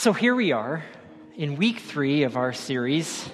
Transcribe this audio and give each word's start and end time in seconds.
So 0.00 0.14
here 0.14 0.34
we 0.34 0.50
are 0.52 0.82
in 1.36 1.56
week 1.56 1.80
three 1.80 2.22
of 2.22 2.38
our 2.38 2.54
series 2.54 3.28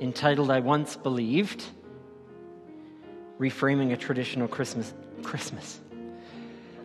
entitled 0.00 0.50
I 0.50 0.60
Once 0.60 0.96
Believed 0.96 1.62
Reframing 3.38 3.92
a 3.92 3.98
Traditional 3.98 4.48
Christmas. 4.48 4.94
Christmas. 5.22 5.78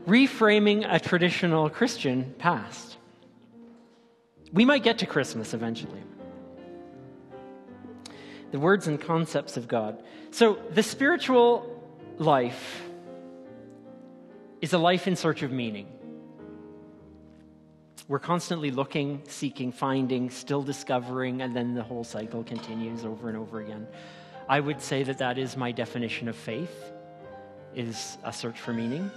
Reframing 0.05 0.85
a 0.93 0.99
traditional 0.99 1.69
Christian 1.69 2.35
past. 2.37 2.97
We 4.51 4.65
might 4.65 4.83
get 4.83 4.97
to 4.97 5.05
Christmas 5.05 5.53
eventually. 5.53 6.03
The 8.51 8.59
words 8.59 8.87
and 8.87 8.99
concepts 8.99 9.55
of 9.55 9.69
God. 9.69 10.03
So, 10.31 10.59
the 10.71 10.83
spiritual 10.83 11.81
life 12.17 12.81
is 14.59 14.73
a 14.73 14.77
life 14.77 15.07
in 15.07 15.15
search 15.15 15.43
of 15.43 15.51
meaning. 15.53 15.96
We're 18.09 18.19
constantly 18.19 18.71
looking, 18.71 19.21
seeking, 19.27 19.73
finding, 19.73 20.29
still 20.29 20.63
discovering, 20.63 21.41
and 21.41 21.53
then 21.53 21.73
the 21.73 21.83
whole 21.83 22.05
cycle 22.05 22.41
continues 22.41 23.03
over 23.03 23.27
and 23.27 23.37
over 23.37 23.59
again. 23.59 23.85
I 24.47 24.61
would 24.61 24.81
say 24.81 25.03
that 25.03 25.17
that 25.17 25.37
is 25.37 25.57
my 25.57 25.73
definition 25.73 26.29
of 26.29 26.37
faith 26.37 26.93
is 27.75 28.17
a 28.23 28.31
search 28.31 28.61
for 28.61 28.71
meaning. 28.71 29.11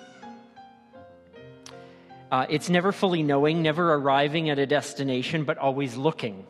Uh, 2.33 2.47
it's 2.51 2.69
never 2.69 2.91
fully 2.91 3.23
knowing, 3.23 3.63
never 3.63 3.95
arriving 3.95 4.51
at 4.51 4.59
a 4.59 4.67
destination, 4.67 5.45
but 5.45 5.57
always 5.57 5.97
looking. 5.97 6.45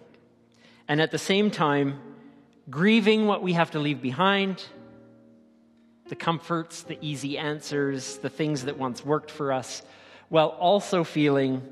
And 0.88 1.02
at 1.02 1.10
the 1.10 1.18
same 1.18 1.50
time, 1.50 2.00
grieving 2.70 3.26
what 3.26 3.42
we 3.42 3.52
have 3.52 3.72
to 3.72 3.78
leave 3.78 4.00
behind, 4.00 4.64
the 6.08 6.16
comforts, 6.16 6.84
the 6.84 6.96
easy 7.02 7.36
answers, 7.36 8.16
the 8.16 8.30
things 8.30 8.64
that 8.64 8.78
once 8.78 9.04
worked 9.04 9.30
for 9.30 9.52
us, 9.52 9.82
while 10.30 10.48
also 10.48 11.04
feeling 11.04 11.62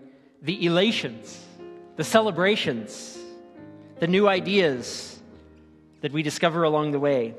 the 0.42 0.64
elations, 0.64 1.44
the 1.96 2.04
celebrations, 2.04 3.18
the 3.98 4.06
new 4.06 4.28
ideas 4.28 5.20
that 6.00 6.12
we 6.12 6.22
discover 6.22 6.62
along 6.62 6.92
the 6.92 7.00
way. 7.00 7.34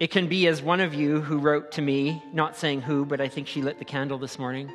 It 0.00 0.10
can 0.10 0.26
be 0.26 0.46
as 0.46 0.60
one 0.60 0.80
of 0.80 0.92
you 0.94 1.20
who 1.20 1.38
wrote 1.38 1.72
to 1.72 1.82
me, 1.82 2.22
not 2.32 2.56
saying 2.56 2.82
who, 2.82 3.04
but 3.04 3.20
I 3.20 3.28
think 3.28 3.46
she 3.46 3.62
lit 3.62 3.78
the 3.78 3.84
candle 3.84 4.18
this 4.18 4.38
morning. 4.38 4.70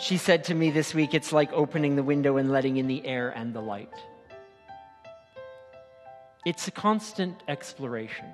She 0.00 0.16
said 0.16 0.44
to 0.44 0.54
me 0.54 0.70
this 0.70 0.94
week, 0.94 1.12
it's 1.12 1.32
like 1.32 1.52
opening 1.52 1.94
the 1.94 2.02
window 2.02 2.38
and 2.38 2.50
letting 2.50 2.78
in 2.78 2.86
the 2.86 3.06
air 3.06 3.30
and 3.30 3.52
the 3.52 3.60
light. 3.60 3.92
It's 6.46 6.66
a 6.66 6.70
constant 6.70 7.36
exploration. 7.46 8.24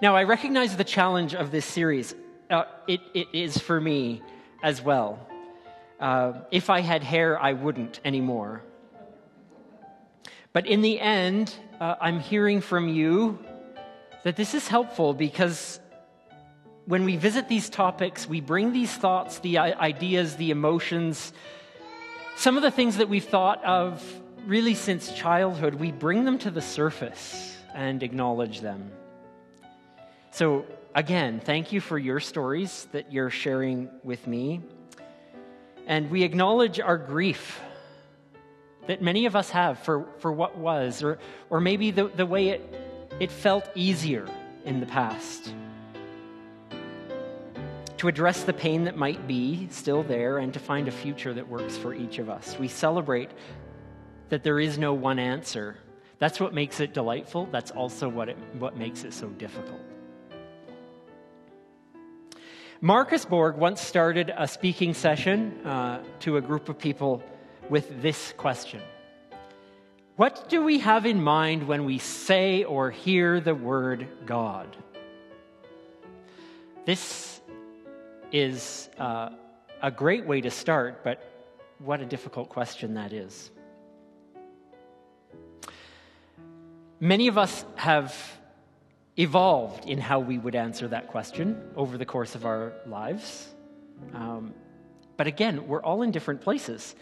Now, 0.00 0.16
I 0.16 0.24
recognize 0.24 0.76
the 0.76 0.84
challenge 0.84 1.34
of 1.34 1.50
this 1.50 1.66
series 1.66 2.14
uh, 2.50 2.64
it, 2.86 3.00
it 3.14 3.28
is 3.32 3.58
for 3.58 3.80
me 3.80 4.22
as 4.62 4.82
well. 4.82 5.26
Uh, 6.00 6.32
if 6.50 6.70
I 6.70 6.80
had 6.80 7.02
hair, 7.02 7.40
I 7.40 7.52
wouldn't 7.52 8.00
anymore. 8.04 8.62
But 10.52 10.66
in 10.66 10.80
the 10.82 10.98
end, 11.00 11.54
uh, 11.80 11.96
I'm 12.00 12.20
hearing 12.20 12.60
from 12.60 12.88
you 12.88 13.38
that 14.24 14.36
this 14.36 14.54
is 14.54 14.66
helpful 14.68 15.14
because 15.14 15.80
when 16.86 17.04
we 17.04 17.16
visit 17.16 17.48
these 17.48 17.68
topics, 17.68 18.26
we 18.26 18.40
bring 18.40 18.72
these 18.72 18.92
thoughts, 18.92 19.40
the 19.40 19.58
ideas, 19.58 20.36
the 20.36 20.50
emotions, 20.50 21.32
some 22.36 22.56
of 22.56 22.62
the 22.62 22.70
things 22.70 22.96
that 22.96 23.08
we've 23.08 23.24
thought 23.24 23.62
of 23.64 24.02
really 24.46 24.74
since 24.74 25.12
childhood, 25.12 25.74
we 25.74 25.92
bring 25.92 26.24
them 26.24 26.38
to 26.38 26.50
the 26.50 26.62
surface 26.62 27.56
and 27.74 28.02
acknowledge 28.02 28.60
them. 28.60 28.90
So 30.30 30.64
again, 30.98 31.38
thank 31.38 31.70
you 31.70 31.80
for 31.80 31.96
your 31.96 32.18
stories 32.18 32.88
that 32.90 33.12
you're 33.12 33.30
sharing 33.30 33.88
with 34.02 34.26
me. 34.26 34.60
And 35.86 36.10
we 36.10 36.24
acknowledge 36.24 36.80
our 36.80 36.98
grief 36.98 37.60
that 38.88 39.00
many 39.00 39.24
of 39.26 39.36
us 39.36 39.48
have 39.50 39.78
for, 39.78 40.08
for 40.18 40.32
what 40.32 40.58
was, 40.58 41.04
or, 41.04 41.20
or 41.50 41.60
maybe 41.60 41.92
the, 41.92 42.08
the 42.08 42.26
way 42.26 42.48
it, 42.48 42.74
it 43.20 43.30
felt 43.30 43.70
easier 43.76 44.26
in 44.64 44.80
the 44.80 44.86
past. 44.86 45.54
To 47.98 48.08
address 48.08 48.42
the 48.42 48.52
pain 48.52 48.82
that 48.84 48.96
might 48.96 49.28
be 49.28 49.68
still 49.70 50.02
there 50.02 50.38
and 50.38 50.52
to 50.52 50.58
find 50.58 50.88
a 50.88 50.92
future 50.92 51.32
that 51.32 51.48
works 51.48 51.76
for 51.76 51.94
each 51.94 52.18
of 52.18 52.28
us. 52.28 52.56
We 52.58 52.66
celebrate 52.66 53.30
that 54.30 54.42
there 54.42 54.58
is 54.58 54.78
no 54.78 54.94
one 54.94 55.20
answer. 55.20 55.76
That's 56.18 56.40
what 56.40 56.54
makes 56.54 56.80
it 56.80 56.92
delightful. 56.92 57.48
That's 57.52 57.70
also 57.70 58.08
what, 58.08 58.28
it, 58.28 58.36
what 58.58 58.76
makes 58.76 59.04
it 59.04 59.14
so 59.14 59.28
difficult. 59.28 59.87
Marcus 62.80 63.24
Borg 63.24 63.56
once 63.56 63.80
started 63.80 64.32
a 64.36 64.46
speaking 64.46 64.94
session 64.94 65.66
uh, 65.66 66.00
to 66.20 66.36
a 66.36 66.40
group 66.40 66.68
of 66.68 66.78
people 66.78 67.24
with 67.68 68.02
this 68.02 68.32
question 68.36 68.80
What 70.14 70.48
do 70.48 70.62
we 70.62 70.78
have 70.78 71.04
in 71.04 71.20
mind 71.20 71.66
when 71.66 71.84
we 71.84 71.98
say 71.98 72.62
or 72.62 72.92
hear 72.92 73.40
the 73.40 73.54
word 73.54 74.06
God? 74.24 74.76
This 76.84 77.40
is 78.30 78.88
uh, 78.96 79.30
a 79.82 79.90
great 79.90 80.24
way 80.24 80.40
to 80.40 80.50
start, 80.50 81.02
but 81.02 81.20
what 81.80 82.00
a 82.00 82.06
difficult 82.06 82.48
question 82.48 82.94
that 82.94 83.12
is. 83.12 83.50
Many 87.00 87.26
of 87.26 87.38
us 87.38 87.64
have 87.74 88.37
evolved 89.18 89.84
in 89.86 89.98
how 89.98 90.20
we 90.20 90.38
would 90.38 90.54
answer 90.54 90.88
that 90.88 91.08
question 91.08 91.60
over 91.76 91.98
the 91.98 92.06
course 92.06 92.34
of 92.34 92.46
our 92.46 92.72
lives. 92.86 93.48
Um, 94.14 94.54
but 95.16 95.26
again, 95.26 95.66
we're 95.66 95.82
all 95.82 96.02
in 96.02 96.12
different 96.12 96.40
places. 96.40 96.94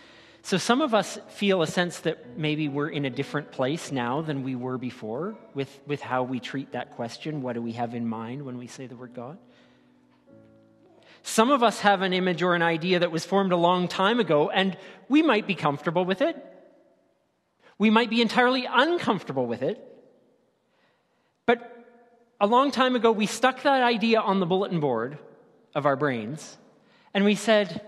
So 0.43 0.57
some 0.57 0.81
of 0.81 0.95
us 0.95 1.19
feel 1.29 1.61
a 1.63 1.67
sense 1.67 1.99
that 2.01 2.39
maybe 2.39 2.69
we're 2.69 2.89
in 2.89 3.05
a 3.05 3.11
different 3.11 3.51
place 3.51 3.93
now 3.93 4.23
than 4.23 4.45
we 4.45 4.55
were 4.55 4.79
before 4.79 5.37
with, 5.55 5.81
with 5.87 6.01
how 6.01 6.23
we 6.23 6.41
treat 6.41 6.73
that 6.73 6.93
question. 6.93 7.43
What 7.43 7.55
do 7.55 7.63
we 7.63 7.73
have 7.73 7.95
in 7.95 8.09
mind 8.09 8.43
when 8.43 8.57
we 8.57 8.67
say 8.67 8.87
the 8.87 8.97
word 8.97 9.13
God? 9.13 9.39
Some 11.23 11.51
of 11.51 11.65
us 11.65 11.81
have 11.81 12.03
an 12.03 12.13
image 12.13 12.43
or 12.43 12.55
an 12.55 12.63
idea 12.63 13.01
that 13.01 13.11
was 13.11 13.27
formed 13.27 13.51
a 13.51 13.57
long 13.57 13.89
time 13.89 14.21
ago, 14.21 14.49
and 14.49 14.77
we 15.09 15.21
might 15.21 15.49
be 15.49 15.57
comfortable 15.57 16.05
with 16.05 16.23
it. 16.23 16.37
We 17.79 17.91
might 17.91 18.09
be 18.09 18.23
entirely 18.23 18.67
uncomfortable 18.71 19.47
with 19.47 19.63
it. 19.63 19.96
A 22.41 22.47
long 22.47 22.71
time 22.71 22.97
ago, 22.97 23.13
we 23.13 23.27
stuck 23.27 23.63
that 23.63 23.83
idea 23.83 24.21
on 24.21 24.41
the 24.41 24.47
bulletin 24.47 24.79
board 24.79 25.19
of 25.75 25.87
our 25.87 25.97
brains, 25.97 26.59
and 27.15 27.25
we 27.25 27.35
said, 27.35 27.81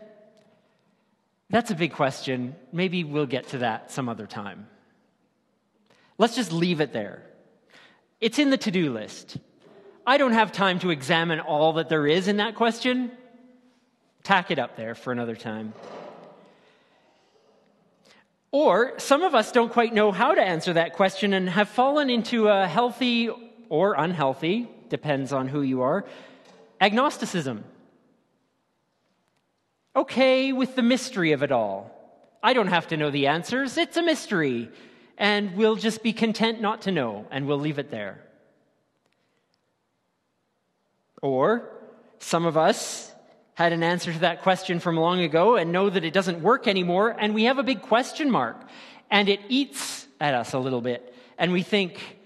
That's 1.50 1.70
a 1.70 1.74
big 1.74 1.92
question. 1.92 2.56
Maybe 2.72 3.04
we'll 3.04 3.26
get 3.26 3.48
to 3.48 3.58
that 3.58 3.90
some 3.90 4.08
other 4.08 4.26
time. 4.26 4.66
Let's 6.16 6.34
just 6.34 6.50
leave 6.50 6.80
it 6.80 6.94
there. 6.94 7.22
It's 8.20 8.38
in 8.38 8.48
the 8.48 8.56
to 8.58 8.70
do 8.70 8.92
list. 8.92 9.36
I 10.06 10.16
don't 10.16 10.32
have 10.32 10.50
time 10.50 10.78
to 10.78 10.90
examine 10.90 11.40
all 11.40 11.74
that 11.74 11.90
there 11.90 12.06
is 12.06 12.26
in 12.26 12.38
that 12.38 12.54
question. 12.54 13.10
Tack 14.22 14.50
it 14.50 14.58
up 14.58 14.76
there 14.76 14.94
for 14.94 15.12
another 15.12 15.36
time. 15.36 15.74
Or 18.50 18.98
some 18.98 19.22
of 19.22 19.34
us 19.34 19.52
don't 19.52 19.70
quite 19.70 19.92
know 19.92 20.10
how 20.10 20.32
to 20.32 20.40
answer 20.40 20.72
that 20.72 20.94
question 20.94 21.34
and 21.34 21.50
have 21.50 21.68
fallen 21.68 22.08
into 22.08 22.48
a 22.48 22.66
healthy 22.66 23.28
or 23.68 23.94
unhealthy, 23.94 24.68
depends 24.88 25.32
on 25.32 25.48
who 25.48 25.62
you 25.62 25.82
are, 25.82 26.04
agnosticism. 26.80 27.64
Okay 29.94 30.52
with 30.52 30.76
the 30.76 30.82
mystery 30.82 31.32
of 31.32 31.42
it 31.42 31.52
all. 31.52 31.90
I 32.42 32.52
don't 32.52 32.68
have 32.68 32.88
to 32.88 32.96
know 32.96 33.10
the 33.10 33.26
answers, 33.26 33.76
it's 33.76 33.96
a 33.96 34.02
mystery. 34.02 34.70
And 35.20 35.56
we'll 35.56 35.74
just 35.74 36.04
be 36.04 36.12
content 36.12 36.60
not 36.60 36.82
to 36.82 36.92
know, 36.92 37.26
and 37.32 37.48
we'll 37.48 37.58
leave 37.58 37.80
it 37.80 37.90
there. 37.90 38.22
Or 41.20 41.68
some 42.20 42.46
of 42.46 42.56
us 42.56 43.12
had 43.54 43.72
an 43.72 43.82
answer 43.82 44.12
to 44.12 44.18
that 44.20 44.42
question 44.42 44.78
from 44.78 44.96
long 44.96 45.18
ago 45.18 45.56
and 45.56 45.72
know 45.72 45.90
that 45.90 46.04
it 46.04 46.12
doesn't 46.12 46.40
work 46.40 46.68
anymore, 46.68 47.16
and 47.18 47.34
we 47.34 47.44
have 47.44 47.58
a 47.58 47.64
big 47.64 47.82
question 47.82 48.30
mark. 48.30 48.56
And 49.10 49.28
it 49.28 49.40
eats 49.48 50.06
at 50.20 50.34
us 50.34 50.52
a 50.52 50.60
little 50.60 50.80
bit. 50.80 51.12
And 51.36 51.50
we 51.52 51.62
think, 51.62 52.17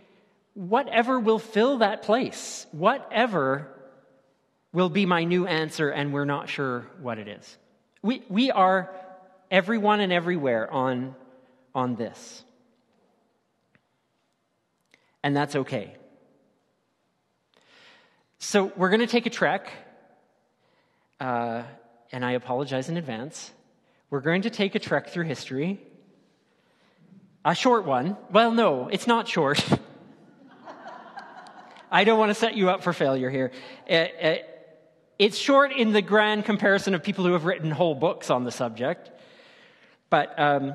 whatever 0.54 1.18
will 1.18 1.38
fill 1.38 1.78
that 1.78 2.02
place, 2.02 2.66
whatever 2.72 3.68
will 4.72 4.88
be 4.88 5.06
my 5.06 5.24
new 5.24 5.46
answer, 5.46 5.90
and 5.90 6.12
we're 6.12 6.24
not 6.24 6.48
sure 6.48 6.86
what 7.00 7.18
it 7.18 7.28
is. 7.28 7.58
We, 8.02 8.22
we 8.28 8.50
are 8.50 8.94
everyone 9.50 10.00
and 10.00 10.12
everywhere 10.12 10.70
on, 10.70 11.14
on 11.74 11.94
this. 11.96 12.44
And 15.22 15.36
that's 15.36 15.54
okay. 15.54 15.94
So 18.38 18.72
we're 18.76 18.88
going 18.88 19.00
to 19.00 19.06
take 19.06 19.26
a 19.26 19.30
trek, 19.30 19.70
uh, 21.20 21.62
and 22.10 22.24
I 22.24 22.32
apologize 22.32 22.88
in 22.88 22.96
advance. 22.96 23.52
We're 24.10 24.20
going 24.20 24.42
to 24.42 24.50
take 24.50 24.74
a 24.74 24.78
trek 24.78 25.10
through 25.10 25.24
history. 25.24 25.80
A 27.44 27.54
short 27.54 27.84
one. 27.84 28.16
Well, 28.30 28.52
no, 28.52 28.88
it's 28.88 29.06
not 29.06 29.28
short. 29.28 29.64
I 31.92 32.04
don't 32.04 32.18
want 32.18 32.30
to 32.30 32.34
set 32.34 32.56
you 32.56 32.70
up 32.70 32.82
for 32.82 32.92
failure 32.92 33.30
here. 33.30 33.52
Uh, 33.88 33.92
uh, 33.92 34.36
It's 35.18 35.36
short 35.36 35.72
in 35.72 35.92
the 35.92 36.02
grand 36.02 36.44
comparison 36.46 36.94
of 36.94 37.02
people 37.02 37.24
who 37.24 37.32
have 37.34 37.44
written 37.44 37.70
whole 37.70 37.94
books 37.94 38.30
on 38.30 38.44
the 38.44 38.50
subject. 38.50 39.10
But 40.10 40.36
um, 40.38 40.74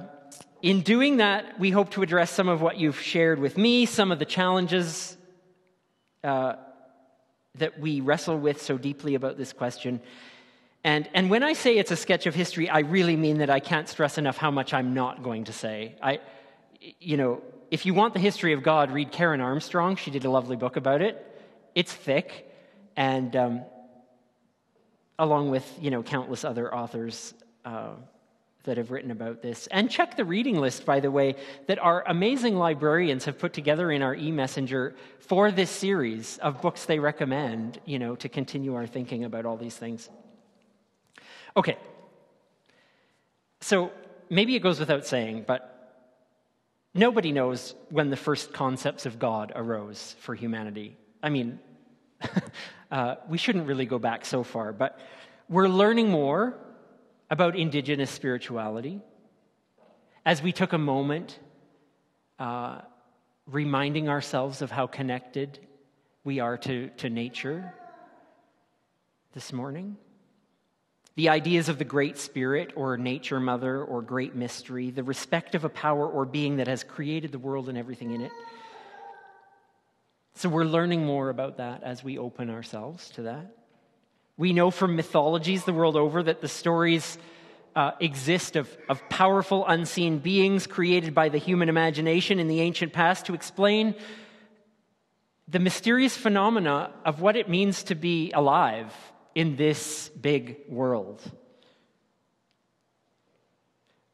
in 0.62 0.82
doing 0.82 1.18
that, 1.18 1.60
we 1.60 1.72
hope 1.72 1.90
to 1.92 2.02
address 2.04 2.32
some 2.32 2.48
of 2.48 2.62
what 2.62 2.78
you've 2.78 3.02
shared 3.02 3.40
with 3.40 3.58
me, 3.58 3.86
some 3.88 4.12
of 4.14 4.20
the 4.20 4.26
challenges 4.26 5.18
uh, 6.24 6.54
that 7.56 7.80
we 7.80 8.02
wrestle 8.02 8.38
with 8.38 8.62
so 8.62 8.78
deeply 8.78 9.16
about 9.16 9.38
this 9.38 9.54
question. 9.54 10.00
And, 10.84 11.10
and 11.14 11.30
when 11.30 11.44
I 11.44 11.54
say 11.54 11.78
it's 11.78 11.92
a 11.92 11.96
sketch 11.96 12.28
of 12.28 12.36
history, 12.36 12.70
I 12.70 12.80
really 12.80 13.16
mean 13.16 13.40
that 13.40 13.50
I 13.50 13.60
can't 13.60 13.90
stress 13.90 14.18
enough 14.18 14.38
how 14.38 14.52
much 14.52 14.74
I'm 14.74 14.94
not 14.94 15.24
going 15.24 15.46
to 15.46 15.54
say. 15.54 15.96
I, 16.02 16.20
you 17.00 17.18
know, 17.18 17.42
if 17.70 17.86
you 17.86 17.94
want 17.94 18.14
the 18.14 18.20
history 18.20 18.54
of 18.54 18.64
God, 18.64 18.92
read 18.92 19.12
Karen 19.12 19.42
Armstrong. 19.42 19.96
She 19.96 20.12
did 20.12 20.26
a 20.26 20.30
lovely 20.30 20.56
book 20.56 20.76
about 20.78 21.02
it. 21.02 21.24
It's 21.76 21.94
thick, 21.94 22.50
and 22.96 23.36
um, 23.36 23.62
along 25.20 25.52
with 25.52 25.66
you 25.82 25.92
know 25.92 26.02
countless 26.02 26.46
other 26.46 26.74
authors 26.74 27.34
uh, 27.66 27.92
that 28.64 28.78
have 28.78 28.92
written 28.92 29.12
about 29.12 29.42
this. 29.42 29.68
And 29.68 29.90
check 29.90 30.18
the 30.18 30.26
reading 30.26 30.60
list, 30.60 30.86
by 30.86 31.00
the 31.00 31.12
way, 31.12 31.36
that 31.68 31.80
our 31.80 32.04
amazing 32.08 32.56
librarians 32.56 33.26
have 33.26 33.38
put 33.38 33.54
together 33.54 33.92
in 33.92 34.02
our 34.02 34.16
e-messenger 34.16 34.96
for 35.20 35.52
this 35.52 35.70
series 35.70 36.38
of 36.40 36.62
books 36.62 36.86
they 36.86 37.00
recommend. 37.00 37.80
You 37.86 38.00
know, 38.00 38.16
to 38.16 38.30
continue 38.30 38.76
our 38.76 38.88
thinking 38.88 39.26
about 39.26 39.46
all 39.46 39.58
these 39.58 39.76
things. 39.76 40.10
Okay. 41.56 41.78
So 43.60 43.92
maybe 44.30 44.56
it 44.56 44.60
goes 44.60 44.80
without 44.80 45.06
saying, 45.06 45.44
but 45.48 45.77
Nobody 46.98 47.32
knows 47.32 47.76
when 47.92 48.10
the 48.10 48.18
first 48.18 48.54
concepts 48.54 49.06
of 49.06 49.20
God 49.20 49.52
arose 49.56 50.16
for 50.20 50.34
humanity. 50.34 50.98
I 51.22 51.30
mean, 51.30 51.60
uh, 52.92 53.16
we 53.30 53.38
shouldn't 53.38 53.68
really 53.68 53.86
go 53.86 54.00
back 54.00 54.26
so 54.26 54.42
far, 54.42 54.74
but 54.74 55.00
we're 55.48 55.68
learning 55.68 56.10
more 56.10 56.58
about 57.30 57.56
indigenous 57.56 58.10
spirituality 58.10 59.00
as 60.26 60.42
we 60.42 60.52
took 60.52 60.74
a 60.74 60.78
moment 60.80 61.38
uh, 62.40 62.82
reminding 63.46 64.10
ourselves 64.10 64.64
of 64.64 64.72
how 64.72 64.88
connected 64.88 65.60
we 66.24 66.40
are 66.40 66.58
to, 66.58 66.90
to 66.98 67.12
nature 67.12 67.74
this 69.34 69.54
morning. 69.54 69.98
The 71.18 71.30
ideas 71.30 71.68
of 71.68 71.80
the 71.80 71.84
Great 71.84 72.20
Spirit 72.20 72.74
or 72.76 72.96
Nature 72.96 73.40
Mother 73.40 73.84
or 73.84 74.04
Great 74.04 74.36
Mystery, 74.36 74.92
the 74.92 75.02
respect 75.02 75.56
of 75.56 75.66
a 75.66 75.70
power 75.70 76.08
or 76.08 76.26
being 76.26 76.58
that 76.58 76.68
has 76.68 76.84
created 76.84 77.32
the 77.32 77.40
world 77.40 77.70
and 77.70 77.78
everything 77.78 78.12
in 78.12 78.22
it. 78.22 78.32
So 80.36 80.48
we're 80.48 80.64
learning 80.64 81.08
more 81.08 81.30
about 81.30 81.58
that 81.58 81.82
as 81.82 82.04
we 82.04 82.20
open 82.20 82.52
ourselves 82.52 83.10
to 83.16 83.24
that. 83.24 83.48
We 84.38 84.54
know 84.54 84.70
from 84.70 84.96
mythologies 84.96 85.64
the 85.64 85.74
world 85.74 85.96
over 85.96 86.22
that 86.22 86.42
the 86.42 86.48
stories 86.48 87.18
uh, 87.76 87.94
exist 88.00 88.56
of, 88.56 88.70
of 88.88 89.02
powerful 89.10 89.66
unseen 89.66 90.20
beings 90.20 90.68
created 90.68 91.16
by 91.16 91.30
the 91.30 91.40
human 91.40 91.68
imagination 91.68 92.38
in 92.38 92.48
the 92.48 92.62
ancient 92.62 92.94
past 92.94 93.26
to 93.26 93.34
explain 93.34 93.96
the 95.48 95.58
mysterious 95.58 96.16
phenomena 96.16 96.92
of 97.04 97.22
what 97.22 97.36
it 97.36 97.50
means 97.50 97.82
to 97.82 97.96
be 97.96 98.32
alive 98.34 98.94
in 99.38 99.56
this 99.56 100.10
big 100.20 100.58
world. 100.68 101.22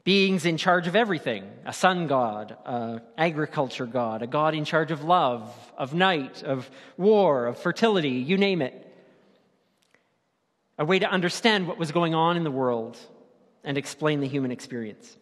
Beings 0.03 0.45
in 0.45 0.57
charge 0.57 0.85
of 0.85 0.97
everything 0.97 1.49
a 1.65 1.71
sun 1.71 2.07
god, 2.07 2.57
an 2.65 3.01
agriculture 3.17 3.85
god, 3.85 4.21
a 4.21 4.27
god 4.27 4.53
in 4.53 4.65
charge 4.65 4.91
of 4.91 5.05
love, 5.05 5.49
of 5.77 5.93
night, 5.93 6.43
of 6.43 6.69
war, 6.97 7.45
of 7.45 7.57
fertility, 7.57 8.09
you 8.09 8.37
name 8.37 8.61
it. 8.61 8.75
A 10.77 10.83
way 10.83 10.99
to 10.99 11.09
understand 11.09 11.69
what 11.69 11.77
was 11.77 11.93
going 11.93 12.13
on 12.13 12.35
in 12.35 12.43
the 12.43 12.51
world 12.51 12.97
and 13.63 13.77
explain 13.77 14.19
the 14.19 14.27
human 14.27 14.51
experience. 14.51 15.15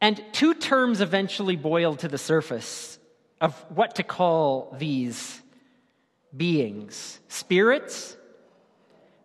And 0.00 0.24
two 0.30 0.54
terms 0.54 1.00
eventually 1.00 1.56
boiled 1.56 1.98
to 1.98 2.08
the 2.08 2.18
surface 2.18 3.00
of 3.40 3.52
what 3.74 3.96
to 3.96 4.04
call 4.04 4.76
these 4.78 5.41
beings 6.36 7.20
spirits, 7.28 8.16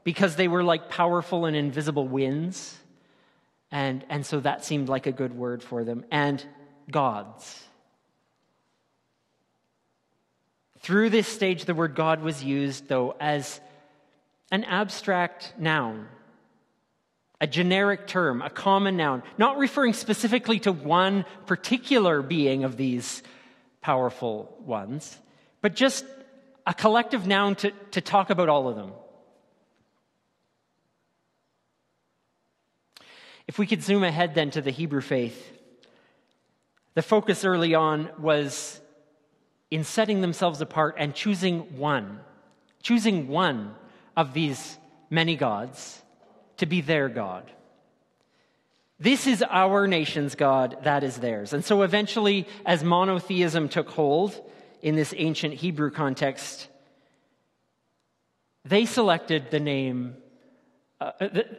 because 0.03 0.35
they 0.35 0.47
were 0.47 0.63
like 0.63 0.89
powerful 0.89 1.45
and 1.45 1.55
invisible 1.55 2.07
winds. 2.07 2.77
And, 3.71 4.05
and 4.09 4.25
so 4.25 4.39
that 4.39 4.63
seemed 4.63 4.87
like 4.87 5.05
a 5.05 5.11
good 5.11 5.35
word 5.35 5.61
for 5.61 5.83
them. 5.83 6.05
And 6.11 6.43
gods. 6.89 7.63
Through 10.79 11.09
this 11.09 11.27
stage, 11.27 11.65
the 11.65 11.75
word 11.75 11.95
God 11.95 12.21
was 12.21 12.41
used, 12.43 12.87
though, 12.87 13.15
as 13.19 13.59
an 14.51 14.63
abstract 14.63 15.53
noun, 15.57 16.07
a 17.41 17.47
generic 17.47 18.07
term, 18.07 18.41
a 18.41 18.49
common 18.49 18.95
noun, 18.95 19.23
not 19.37 19.57
referring 19.57 19.91
specifically 19.91 20.59
to 20.59 20.71
one 20.71 21.25
particular 21.45 22.21
being 22.21 22.63
of 22.63 22.77
these 22.77 23.21
powerful 23.81 24.55
ones, 24.65 25.17
but 25.61 25.75
just 25.75 26.05
a 26.67 26.73
collective 26.73 27.25
noun 27.25 27.55
to, 27.55 27.71
to 27.91 28.01
talk 28.01 28.29
about 28.29 28.49
all 28.49 28.67
of 28.67 28.75
them. 28.75 28.91
If 33.47 33.57
we 33.57 33.65
could 33.65 33.81
zoom 33.81 34.03
ahead 34.03 34.35
then 34.35 34.51
to 34.51 34.61
the 34.61 34.71
Hebrew 34.71 34.99
faith, 34.99 35.53
the 36.93 37.01
focus 37.01 37.45
early 37.45 37.73
on 37.73 38.09
was 38.19 38.81
in 39.71 39.85
setting 39.85 40.19
themselves 40.19 40.59
apart 40.59 40.95
and 40.97 41.15
choosing 41.15 41.77
one, 41.77 42.19
choosing 42.81 43.29
one 43.29 43.73
of 44.17 44.33
these 44.33 44.77
many 45.09 45.37
gods 45.37 46.01
to 46.57 46.65
be 46.65 46.81
their 46.81 47.07
God. 47.07 47.49
This 48.99 49.25
is 49.25 49.41
our 49.41 49.87
nation's 49.87 50.35
God, 50.35 50.79
that 50.83 51.05
is 51.05 51.17
theirs. 51.17 51.53
And 51.53 51.63
so 51.63 51.83
eventually, 51.83 52.45
as 52.65 52.83
monotheism 52.83 53.69
took 53.69 53.89
hold, 53.89 54.41
in 54.81 54.95
this 54.95 55.13
ancient 55.17 55.53
Hebrew 55.53 55.91
context, 55.91 56.67
they 58.65 58.85
selected 58.85 59.49
the 59.51 59.59
name, 59.59 60.15
uh, 60.99 61.11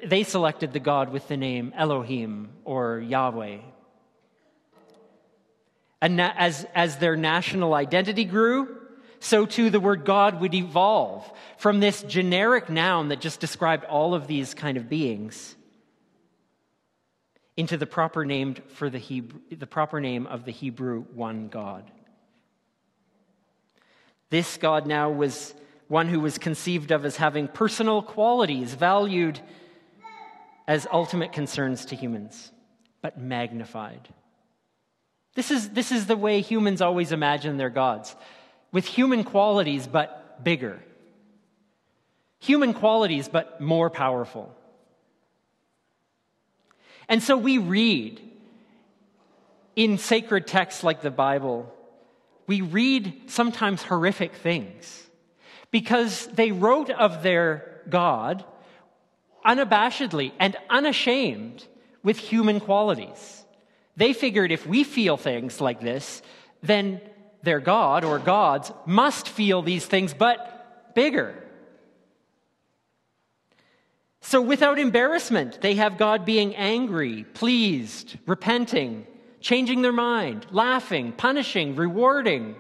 they 0.05 0.23
selected 0.23 0.73
the 0.73 0.81
God 0.81 1.11
with 1.11 1.29
the 1.29 1.37
name 1.37 1.73
Elohim 1.77 2.51
or 2.65 2.99
Yahweh. 2.99 3.59
And 6.01 6.21
as, 6.21 6.67
as 6.75 6.99
their 6.99 7.17
national 7.17 7.75
identity 7.75 8.25
grew, 8.25 8.77
so 9.21 9.47
too 9.47 9.71
the 9.71 9.81
word 9.81 10.05
God 10.05 10.41
would 10.41 10.55
evolve 10.55 11.31
from 11.57 11.81
this 11.81 12.03
generic 12.03 12.71
noun 12.71 13.09
that 13.09 13.21
just 13.21 13.41
described 13.41 13.85
all 13.85 14.15
of 14.15 14.27
these 14.27 14.55
kind 14.55 14.77
of 14.77 14.89
beings 14.89 15.57
into 17.57 17.77
the 17.77 17.87
proper 17.87 18.25
name 18.25 18.55
for 18.69 18.89
the 18.89 18.99
Hebrew, 18.99 19.41
the 19.51 19.67
proper 19.67 20.01
name 20.01 20.29
of 20.29 20.45
the 20.45 20.53
Hebrew 20.53 21.03
one 21.15 21.49
God. 21.49 21.91
This 24.31 24.57
God 24.57 24.87
now 24.87 25.11
was 25.11 25.55
one 25.89 26.09
who 26.09 26.21
was 26.21 26.39
conceived 26.39 26.91
of 26.91 27.05
as 27.05 27.17
having 27.17 27.49
personal 27.49 28.03
qualities 28.03 28.75
valued 28.75 29.41
as 30.67 30.87
ultimate 30.93 31.33
concerns 31.33 31.87
to 31.87 31.97
humans, 31.97 32.53
but 33.01 33.19
magnified. 33.19 34.07
This 35.35 35.51
is, 35.51 35.71
this 35.71 35.93
is 35.93 36.07
the 36.07 36.17
way 36.17 36.41
humans 36.43 36.83
always 36.83 37.11
imagine 37.11 37.57
their 37.57 37.71
gods 37.71 38.15
with 38.71 38.85
human 38.85 39.25
qualities, 39.25 39.87
but 39.87 40.45
bigger. 40.45 40.83
Human 42.41 42.75
qualities, 42.75 43.29
but 43.29 43.61
more 43.61 43.89
powerful. 43.89 44.55
And 47.09 47.23
so 47.23 47.37
we 47.37 47.57
read 47.57 48.21
in 49.75 49.97
sacred 49.97 50.47
texts 50.47 50.85
like 50.85 51.01
the 51.01 51.11
Bible 51.11 51.73
we 52.49 52.63
read 52.63 53.31
sometimes 53.31 53.83
horrific 53.83 54.35
things 54.35 55.07
because 55.71 56.27
they 56.29 56.51
wrote 56.51 56.91
of 56.91 57.23
their 57.23 57.83
God 57.89 58.45
unabashedly 59.47 60.33
and 60.41 60.57
unashamed 60.69 61.65
with 62.03 62.17
human 62.17 62.59
qualities. 62.59 63.45
They 63.97 64.15
figured 64.15 64.51
if 64.51 64.67
we 64.67 64.83
feel 64.83 65.17
things 65.19 65.61
like 65.61 65.81
this, 65.81 66.23
then 66.63 67.03
their 67.43 67.61
God 67.61 68.03
or 68.03 68.19
gods 68.19 68.73
must 68.87 69.29
feel 69.29 69.61
these 69.61 69.85
things, 69.85 70.15
but 70.15 70.95
bigger. 70.95 71.35
So, 74.21 74.41
without 74.41 74.79
embarrassment, 74.79 75.61
they 75.61 75.75
have 75.75 75.99
God 75.99 76.25
being 76.25 76.57
angry, 76.57 77.25
pleased, 77.35 78.17
repenting, 78.27 79.07
changing 79.49 79.81
their 79.81 79.93
mind, 79.93 80.45
laughing, 80.51 81.11
punishing, 81.11 81.75
rewarding, 81.75 82.55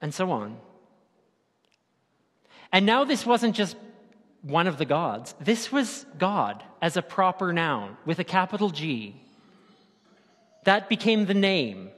and 0.00 0.12
so 0.12 0.32
on. 0.32 0.56
And 2.72 2.84
now 2.84 3.04
this 3.04 3.24
wasn't 3.24 3.54
just 3.54 3.76
one 4.42 4.66
of 4.66 4.78
the 4.78 4.84
gods, 4.84 5.36
this 5.38 5.70
was 5.70 6.04
God 6.18 6.64
as 6.82 6.96
a 6.96 7.02
proper 7.02 7.52
noun 7.52 7.96
with 8.04 8.18
a 8.18 8.24
capital 8.24 8.70
G. 8.70 9.14
That 10.64 10.88
became 10.88 11.26
the 11.26 11.34
name 11.34 11.90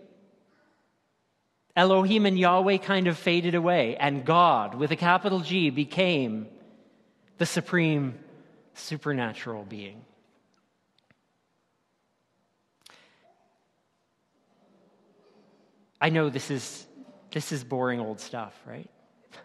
Elohim 1.75 2.27
and 2.27 2.39
Yahweh 2.39 2.77
kind 2.77 3.07
of 3.07 3.17
faded 3.17 3.55
away, 3.55 3.97
and 3.97 4.23
God, 4.23 4.75
with 4.75 4.91
a 4.91 4.97
capital 4.97 5.41
G, 5.41 5.71
became 5.71 6.47
the 7.39 7.47
supreme 7.47 8.19
supernatural 8.75 9.65
being. 9.65 10.05
I 16.01 16.09
know 16.09 16.31
this 16.31 16.51
is, 16.51 16.87
this 17.31 17.53
is 17.53 17.63
boring 17.63 18.01
old 18.01 18.21
stuff, 18.21 18.55
right? 18.67 18.91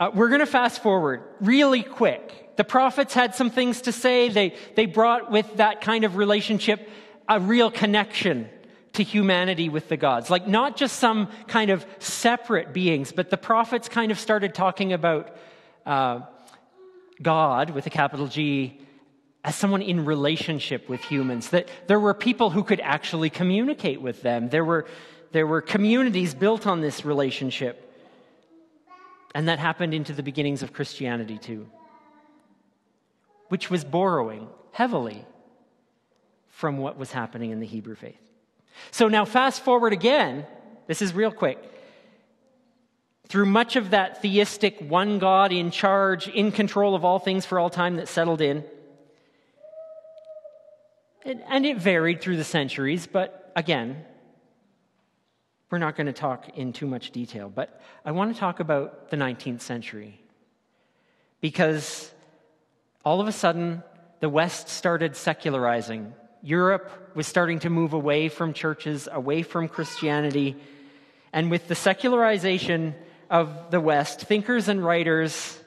Uh, 0.00 0.10
we're 0.12 0.28
going 0.28 0.40
to 0.40 0.46
fast 0.46 0.82
forward 0.82 1.22
really 1.40 1.84
quick. 1.84 2.56
The 2.56 2.64
prophets 2.64 3.14
had 3.14 3.36
some 3.36 3.48
things 3.48 3.82
to 3.82 3.92
say. 3.92 4.28
They, 4.28 4.56
they 4.74 4.86
brought 4.86 5.30
with 5.30 5.58
that 5.58 5.82
kind 5.82 6.02
of 6.02 6.16
relationship 6.16 6.88
a 7.28 7.38
real 7.38 7.70
connection 7.70 8.48
to 8.94 9.04
humanity 9.04 9.68
with 9.68 9.88
the 9.88 9.96
gods. 9.96 10.30
Like 10.30 10.48
not 10.48 10.76
just 10.76 10.98
some 10.98 11.28
kind 11.46 11.70
of 11.70 11.86
separate 12.00 12.72
beings, 12.72 13.12
but 13.12 13.30
the 13.30 13.36
prophets 13.36 13.88
kind 13.88 14.10
of 14.10 14.18
started 14.18 14.52
talking 14.52 14.92
about 14.92 15.36
uh, 15.86 16.22
God 17.22 17.70
with 17.70 17.86
a 17.86 17.90
capital 17.90 18.26
G 18.26 18.80
as 19.44 19.54
someone 19.54 19.82
in 19.82 20.06
relationship 20.06 20.88
with 20.88 21.04
humans, 21.04 21.50
that 21.50 21.68
there 21.86 22.00
were 22.00 22.14
people 22.14 22.50
who 22.50 22.64
could 22.64 22.80
actually 22.80 23.28
communicate 23.28 24.00
with 24.00 24.22
them. 24.22 24.48
There 24.48 24.64
were, 24.64 24.86
there 25.32 25.46
were 25.46 25.60
communities 25.60 26.34
built 26.34 26.66
on 26.66 26.80
this 26.80 27.04
relationship. 27.04 27.80
And 29.34 29.48
that 29.48 29.58
happened 29.58 29.92
into 29.92 30.14
the 30.14 30.22
beginnings 30.22 30.62
of 30.62 30.72
Christianity 30.72 31.36
too, 31.36 31.68
which 33.48 33.68
was 33.68 33.84
borrowing 33.84 34.48
heavily 34.72 35.26
from 36.48 36.78
what 36.78 36.96
was 36.96 37.12
happening 37.12 37.50
in 37.50 37.60
the 37.60 37.66
Hebrew 37.66 37.96
faith. 37.96 38.16
So 38.92 39.08
now, 39.08 39.24
fast 39.24 39.62
forward 39.62 39.92
again, 39.92 40.46
this 40.86 41.02
is 41.02 41.12
real 41.12 41.32
quick. 41.32 41.58
Through 43.28 43.46
much 43.46 43.76
of 43.76 43.90
that 43.90 44.22
theistic 44.22 44.80
one 44.80 45.18
God 45.18 45.52
in 45.52 45.70
charge, 45.70 46.28
in 46.28 46.50
control 46.52 46.94
of 46.94 47.04
all 47.04 47.18
things 47.18 47.44
for 47.44 47.58
all 47.58 47.70
time 47.70 47.96
that 47.96 48.08
settled 48.08 48.40
in, 48.40 48.64
and 51.24 51.64
it 51.66 51.78
varied 51.78 52.20
through 52.20 52.36
the 52.36 52.44
centuries, 52.44 53.06
but 53.06 53.52
again, 53.56 54.04
we're 55.70 55.78
not 55.78 55.96
going 55.96 56.06
to 56.06 56.12
talk 56.12 56.56
in 56.56 56.72
too 56.72 56.86
much 56.86 57.10
detail. 57.10 57.48
But 57.48 57.80
I 58.04 58.12
want 58.12 58.32
to 58.34 58.38
talk 58.38 58.60
about 58.60 59.10
the 59.10 59.16
19th 59.16 59.60
century 59.60 60.20
because 61.40 62.12
all 63.04 63.20
of 63.20 63.28
a 63.28 63.32
sudden 63.32 63.82
the 64.20 64.28
West 64.28 64.68
started 64.68 65.16
secularizing. 65.16 66.12
Europe 66.42 67.12
was 67.14 67.26
starting 67.26 67.58
to 67.60 67.70
move 67.70 67.92
away 67.92 68.28
from 68.28 68.52
churches, 68.52 69.08
away 69.10 69.42
from 69.42 69.68
Christianity. 69.68 70.56
And 71.32 71.50
with 71.50 71.68
the 71.68 71.74
secularization 71.74 72.94
of 73.30 73.70
the 73.70 73.80
West, 73.80 74.20
thinkers 74.20 74.68
and 74.68 74.84
writers 74.84 75.58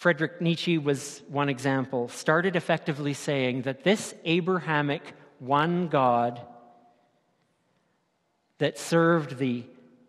Friedrich 0.00 0.40
Nietzsche 0.40 0.78
was 0.78 1.20
one 1.28 1.50
example, 1.50 2.08
started 2.08 2.56
effectively 2.56 3.12
saying 3.12 3.62
that 3.62 3.84
this 3.84 4.14
Abrahamic 4.24 5.02
one 5.40 5.88
God 5.88 6.40
that 8.56 8.78
served 8.78 9.36
the 9.36 9.62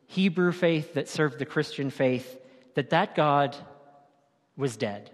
Hebrew 0.07 0.53
faith, 0.53 0.93
that 0.93 1.09
served 1.09 1.39
the 1.39 1.45
Christian 1.45 1.89
faith, 1.89 2.39
that 2.75 2.91
that 2.91 3.15
God 3.15 3.57
was 4.55 4.77
dead. 4.77 5.11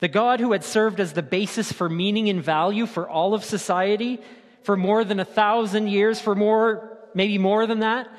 The 0.00 0.08
God 0.08 0.40
who 0.40 0.50
had 0.50 0.64
served 0.64 0.98
as 0.98 1.12
the 1.12 1.22
basis 1.22 1.70
for 1.70 1.88
meaning 1.88 2.28
and 2.28 2.42
value 2.42 2.86
for 2.86 3.08
all 3.08 3.32
of 3.32 3.44
society 3.44 4.18
for 4.64 4.76
more 4.76 5.04
than 5.04 5.20
a 5.20 5.24
thousand 5.24 5.86
years, 5.86 6.20
for 6.20 6.34
more, 6.34 6.98
maybe 7.14 7.38
more 7.38 7.64
than 7.68 7.78
that, 7.78 8.10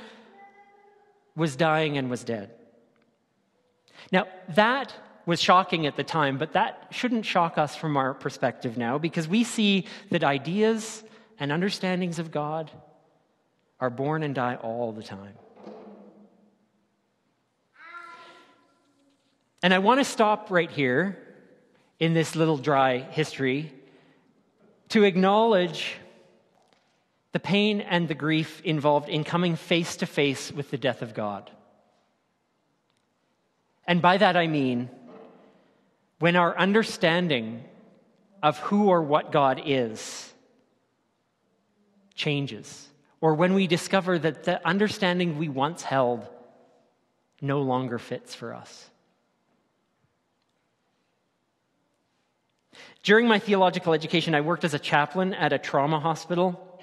was 1.36 1.58
dying 1.58 1.98
and 1.98 2.10
was 2.10 2.24
dead. 2.24 2.52
Now, 4.12 4.28
that 4.50 4.94
was 5.26 5.42
shocking 5.42 5.86
at 5.86 5.96
the 5.96 6.04
time, 6.04 6.38
but 6.38 6.54
that 6.54 6.88
shouldn't 6.92 7.26
shock 7.26 7.58
us 7.58 7.76
from 7.76 7.96
our 7.96 8.14
perspective 8.14 8.78
now 8.78 8.98
because 8.98 9.28
we 9.28 9.44
see 9.44 9.86
that 10.10 10.24
ideas 10.24 11.04
and 11.40 11.52
understandings 11.52 12.20
of 12.20 12.32
God 12.32 12.72
are 13.80 13.90
born 13.90 14.24
and 14.24 14.36
die 14.36 14.56
all 14.56 14.92
the 14.92 15.04
time. 15.04 15.34
And 19.64 19.74
I 19.74 19.80
want 19.80 20.00
to 20.00 20.04
stop 20.04 20.50
right 20.50 20.70
here 20.70 21.18
in 22.00 22.14
this 22.14 22.36
little 22.36 22.58
dry 22.58 23.00
history 23.00 23.72
to 24.90 25.04
acknowledge 25.04 25.96
the 27.32 27.40
pain 27.40 27.80
and 27.80 28.08
the 28.08 28.16
grief 28.16 28.62
involved 28.64 29.08
in 29.08 29.24
coming 29.24 29.56
face 29.56 29.98
to 29.98 30.06
face 30.06 30.52
with 30.52 30.72
the 30.72 30.78
death 30.78 31.02
of 31.02 31.14
God. 31.14 31.50
And 33.86 34.02
by 34.02 34.18
that 34.18 34.38
I 34.38 34.48
mean 34.48 34.90
when 36.20 36.36
our 36.36 36.58
understanding 36.58 37.64
of 38.44 38.58
who 38.60 38.90
or 38.90 39.02
what 39.02 39.32
God 39.32 39.62
is 39.66 40.32
changes, 42.16 42.88
or 43.20 43.34
when 43.34 43.54
we 43.54 43.66
discover 43.68 44.20
that 44.20 44.44
the 44.44 44.66
understanding 44.68 45.38
we 45.38 45.50
once 45.50 45.82
held 45.82 46.28
no 47.42 47.62
longer 47.62 47.98
fits 47.98 48.36
for 48.36 48.54
us. 48.54 48.90
During 53.04 53.28
my 53.28 53.40
theological 53.40 53.94
education, 53.94 54.36
I 54.36 54.42
worked 54.42 54.64
as 54.64 54.76
a 54.76 54.80
chaplain 54.80 55.34
at 55.34 55.54
a 55.54 55.58
trauma 55.58 56.00
hospital. 56.00 56.80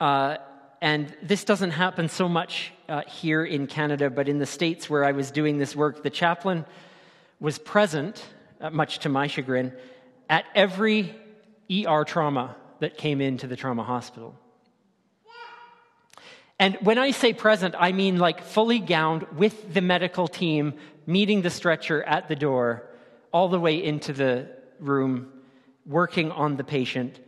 Uh, 0.00 0.38
and 0.80 1.14
this 1.22 1.44
doesn't 1.44 1.72
happen 1.72 2.08
so 2.08 2.28
much 2.28 2.72
uh, 2.88 3.02
here 3.02 3.44
in 3.44 3.66
Canada, 3.66 4.10
but 4.10 4.28
in 4.28 4.38
the 4.38 4.46
States 4.46 4.88
where 4.88 5.04
I 5.04 5.12
was 5.12 5.30
doing 5.30 5.58
this 5.58 5.74
work, 5.74 6.02
the 6.02 6.10
chaplain 6.10 6.64
was 7.40 7.58
present, 7.58 8.24
uh, 8.60 8.70
much 8.70 9.00
to 9.00 9.08
my 9.08 9.26
chagrin, 9.26 9.72
at 10.28 10.44
every 10.54 11.14
ER 11.70 12.04
trauma 12.04 12.56
that 12.80 12.96
came 12.96 13.20
into 13.20 13.46
the 13.46 13.56
trauma 13.56 13.82
hospital. 13.82 14.36
And 16.60 16.76
when 16.80 16.98
I 16.98 17.12
say 17.12 17.32
present, 17.32 17.74
I 17.78 17.92
mean 17.92 18.18
like 18.18 18.42
fully 18.42 18.78
gowned 18.78 19.24
with 19.36 19.74
the 19.74 19.80
medical 19.80 20.26
team, 20.26 20.74
meeting 21.06 21.42
the 21.42 21.50
stretcher 21.50 22.02
at 22.02 22.28
the 22.28 22.36
door, 22.36 22.88
all 23.32 23.48
the 23.48 23.60
way 23.60 23.82
into 23.82 24.12
the 24.12 24.48
room, 24.80 25.32
working 25.86 26.30
on 26.32 26.56
the 26.56 26.64
patient 26.64 27.18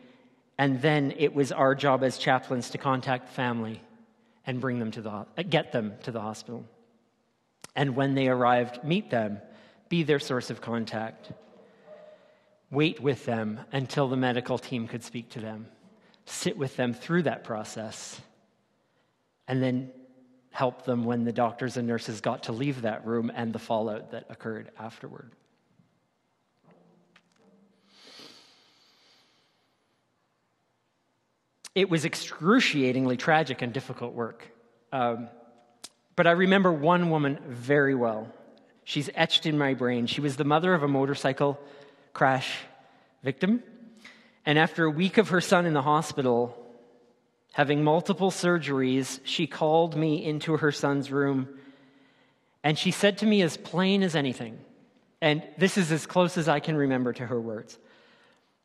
and 0.60 0.82
then 0.82 1.14
it 1.16 1.34
was 1.34 1.52
our 1.52 1.74
job 1.74 2.04
as 2.04 2.18
chaplains 2.18 2.68
to 2.68 2.76
contact 2.76 3.28
the 3.28 3.32
family 3.32 3.80
and 4.46 4.60
bring 4.60 4.78
them 4.78 4.90
to 4.90 5.00
the 5.00 5.24
get 5.48 5.72
them 5.72 5.94
to 6.02 6.10
the 6.10 6.20
hospital. 6.20 6.66
And 7.74 7.96
when 7.96 8.14
they 8.14 8.28
arrived, 8.28 8.84
meet 8.84 9.08
them, 9.08 9.40
be 9.88 10.02
their 10.02 10.18
source 10.18 10.50
of 10.50 10.60
contact. 10.60 11.32
Wait 12.70 13.00
with 13.00 13.24
them 13.24 13.60
until 13.72 14.08
the 14.08 14.18
medical 14.18 14.58
team 14.58 14.86
could 14.86 15.02
speak 15.02 15.30
to 15.30 15.40
them. 15.40 15.66
Sit 16.26 16.58
with 16.58 16.76
them 16.76 16.92
through 16.92 17.22
that 17.22 17.42
process. 17.42 18.20
And 19.48 19.62
then 19.62 19.90
help 20.50 20.84
them 20.84 21.04
when 21.04 21.24
the 21.24 21.32
doctors 21.32 21.78
and 21.78 21.88
nurses 21.88 22.20
got 22.20 22.42
to 22.42 22.52
leave 22.52 22.82
that 22.82 23.06
room 23.06 23.32
and 23.34 23.50
the 23.54 23.58
fallout 23.58 24.10
that 24.10 24.26
occurred 24.28 24.70
afterward. 24.78 25.30
It 31.74 31.88
was 31.88 32.04
excruciatingly 32.04 33.16
tragic 33.16 33.62
and 33.62 33.72
difficult 33.72 34.12
work. 34.14 34.46
Um, 34.92 35.28
but 36.16 36.26
I 36.26 36.32
remember 36.32 36.72
one 36.72 37.10
woman 37.10 37.38
very 37.46 37.94
well. 37.94 38.28
She's 38.84 39.08
etched 39.14 39.46
in 39.46 39.56
my 39.56 39.74
brain. 39.74 40.06
She 40.06 40.20
was 40.20 40.36
the 40.36 40.44
mother 40.44 40.74
of 40.74 40.82
a 40.82 40.88
motorcycle 40.88 41.60
crash 42.12 42.50
victim. 43.22 43.62
And 44.44 44.58
after 44.58 44.84
a 44.84 44.90
week 44.90 45.18
of 45.18 45.28
her 45.28 45.40
son 45.40 45.66
in 45.66 45.74
the 45.74 45.82
hospital, 45.82 46.56
having 47.52 47.84
multiple 47.84 48.30
surgeries, 48.30 49.20
she 49.24 49.46
called 49.46 49.96
me 49.96 50.24
into 50.24 50.56
her 50.56 50.72
son's 50.72 51.10
room 51.10 51.48
and 52.62 52.78
she 52.78 52.90
said 52.90 53.18
to 53.18 53.26
me 53.26 53.42
as 53.42 53.56
plain 53.56 54.02
as 54.02 54.14
anything, 54.14 54.58
and 55.20 55.42
this 55.58 55.78
is 55.78 55.90
as 55.92 56.06
close 56.06 56.36
as 56.36 56.48
I 56.48 56.60
can 56.60 56.76
remember 56.76 57.12
to 57.14 57.26
her 57.26 57.40
words. 57.40 57.78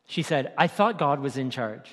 She 0.07 0.21
said, 0.21 0.53
I 0.57 0.67
thought 0.67 0.99
God 0.99 1.19
was 1.21 1.37
in 1.37 1.49
charge. 1.49 1.89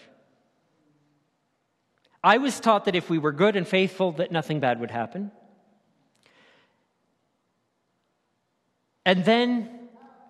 I 2.25 2.39
was 2.39 2.61
taught 2.61 2.85
that 2.85 2.95
if 2.95 3.11
we 3.11 3.19
were 3.19 3.33
good 3.33 3.57
and 3.57 3.67
faithful, 3.67 4.13
that 4.13 4.31
nothing 4.31 4.61
bad 4.61 4.79
would 4.81 4.91
happen. 4.91 5.33
And 9.05 9.25
then 9.25 9.69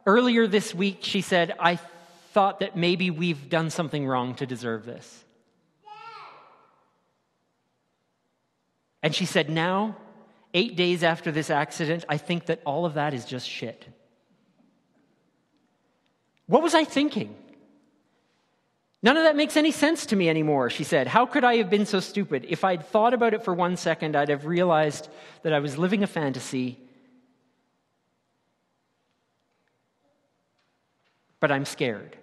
earlier 0.06 0.46
this 0.46 0.74
week, 0.74 0.98
she 1.02 1.20
said, 1.20 1.54
I 1.60 1.78
thought 2.32 2.60
that 2.60 2.76
maybe 2.76 3.10
we've 3.10 3.50
done 3.50 3.68
something 3.68 4.06
wrong 4.06 4.34
to 4.36 4.46
deserve 4.46 4.86
this. 4.86 5.24
And 9.02 9.14
she 9.14 9.26
said, 9.26 9.50
Now, 9.50 9.96
eight 10.54 10.76
days 10.76 11.02
after 11.02 11.30
this 11.30 11.50
accident, 11.50 12.04
I 12.08 12.16
think 12.16 12.46
that 12.46 12.62
all 12.64 12.86
of 12.86 12.94
that 12.94 13.12
is 13.12 13.24
just 13.24 13.48
shit. 13.48 13.86
What 16.46 16.62
was 16.62 16.74
I 16.74 16.84
thinking? 16.84 17.34
None 19.02 19.16
of 19.16 19.24
that 19.24 19.34
makes 19.34 19.56
any 19.56 19.72
sense 19.72 20.06
to 20.06 20.16
me 20.16 20.28
anymore, 20.28 20.70
she 20.70 20.84
said. 20.84 21.08
How 21.08 21.26
could 21.26 21.42
I 21.42 21.56
have 21.56 21.68
been 21.68 21.86
so 21.86 21.98
stupid? 21.98 22.46
If 22.48 22.62
I'd 22.64 22.86
thought 22.86 23.14
about 23.14 23.34
it 23.34 23.44
for 23.44 23.52
one 23.52 23.76
second, 23.76 24.14
I'd 24.14 24.28
have 24.28 24.46
realized 24.46 25.08
that 25.42 25.52
I 25.52 25.58
was 25.58 25.76
living 25.76 26.04
a 26.04 26.06
fantasy. 26.06 26.78
But 31.40 31.50
I'm 31.50 31.64
scared. 31.64 32.16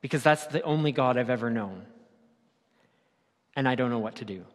Because 0.00 0.22
that's 0.22 0.46
the 0.46 0.62
only 0.62 0.92
God 0.92 1.18
I've 1.18 1.28
ever 1.28 1.50
known. 1.50 1.84
And 3.54 3.68
I 3.68 3.74
don't 3.74 3.90
know 3.90 3.98
what 3.98 4.16
to 4.16 4.24
do. 4.24 4.46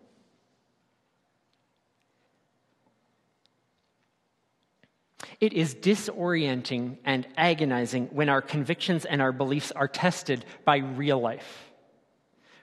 It 5.42 5.54
is 5.54 5.76
disorienting 5.76 6.98
and 7.04 7.28
agonizing 7.38 8.08
when 8.08 8.30
our 8.30 8.42
convictions 8.42 9.06
and 9.06 9.22
our 9.22 9.32
beliefs 9.32 9.72
are 9.72 9.88
tested 9.88 10.46
by 10.64 10.78
real 10.78 11.20
life 11.20 11.62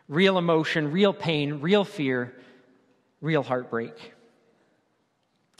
real 0.08 0.36
emotion, 0.36 0.92
real 0.92 1.14
pain, 1.14 1.60
real 1.60 1.84
fear, 1.84 2.34
real 3.22 3.42
heartbreak. 3.42 4.12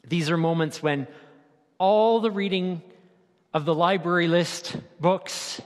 These 0.06 0.30
are 0.30 0.36
moments 0.36 0.82
when 0.82 1.06
all 1.78 2.20
the 2.20 2.30
reading 2.30 2.82
of 3.54 3.64
the 3.64 3.74
library 3.74 4.28
list, 4.28 4.76
books, 5.00 5.62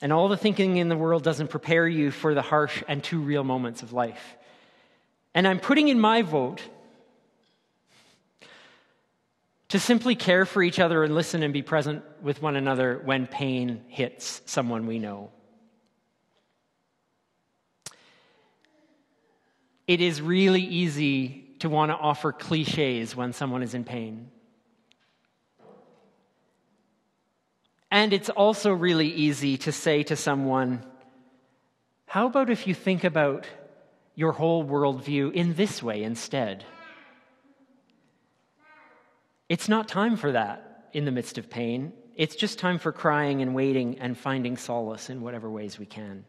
and 0.00 0.12
all 0.12 0.28
the 0.28 0.36
thinking 0.36 0.76
in 0.76 0.88
the 0.88 0.96
world 0.96 1.22
doesn't 1.22 1.48
prepare 1.48 1.86
you 1.86 2.10
for 2.10 2.34
the 2.34 2.42
harsh 2.42 2.82
and 2.88 3.02
too 3.02 3.20
real 3.20 3.44
moments 3.44 3.82
of 3.82 3.92
life. 3.92 4.36
And 5.34 5.46
I'm 5.46 5.60
putting 5.60 5.88
in 5.88 5.98
my 5.98 6.22
vote 6.22 6.62
to 9.76 9.80
simply 9.80 10.14
care 10.14 10.46
for 10.46 10.62
each 10.62 10.80
other 10.80 11.04
and 11.04 11.14
listen 11.14 11.42
and 11.42 11.52
be 11.52 11.60
present 11.60 12.02
with 12.22 12.40
one 12.40 12.56
another 12.56 12.98
when 13.04 13.26
pain 13.26 13.84
hits 13.88 14.40
someone 14.46 14.86
we 14.86 14.98
know. 14.98 15.30
It 19.86 20.00
is 20.00 20.22
really 20.22 20.62
easy 20.62 21.44
to 21.58 21.68
want 21.68 21.90
to 21.90 21.94
offer 21.94 22.32
cliches 22.32 23.14
when 23.14 23.34
someone 23.34 23.62
is 23.62 23.74
in 23.74 23.84
pain. 23.84 24.30
And 27.90 28.14
it's 28.14 28.30
also 28.30 28.72
really 28.72 29.08
easy 29.08 29.58
to 29.58 29.72
say 29.72 30.04
to 30.04 30.16
someone, 30.16 30.86
How 32.06 32.28
about 32.28 32.48
if 32.48 32.66
you 32.66 32.72
think 32.72 33.04
about 33.04 33.46
your 34.14 34.32
whole 34.32 34.64
worldview 34.64 35.34
in 35.34 35.52
this 35.52 35.82
way 35.82 36.02
instead? 36.02 36.64
It's 39.48 39.68
not 39.68 39.88
time 39.88 40.16
for 40.16 40.32
that 40.32 40.88
in 40.92 41.04
the 41.04 41.12
midst 41.12 41.38
of 41.38 41.48
pain. 41.48 41.92
It's 42.16 42.34
just 42.34 42.58
time 42.58 42.78
for 42.78 42.92
crying 42.92 43.42
and 43.42 43.54
waiting 43.54 43.98
and 43.98 44.16
finding 44.16 44.56
solace 44.56 45.10
in 45.10 45.20
whatever 45.20 45.50
ways 45.50 45.78
we 45.78 45.86
can. 45.86 46.24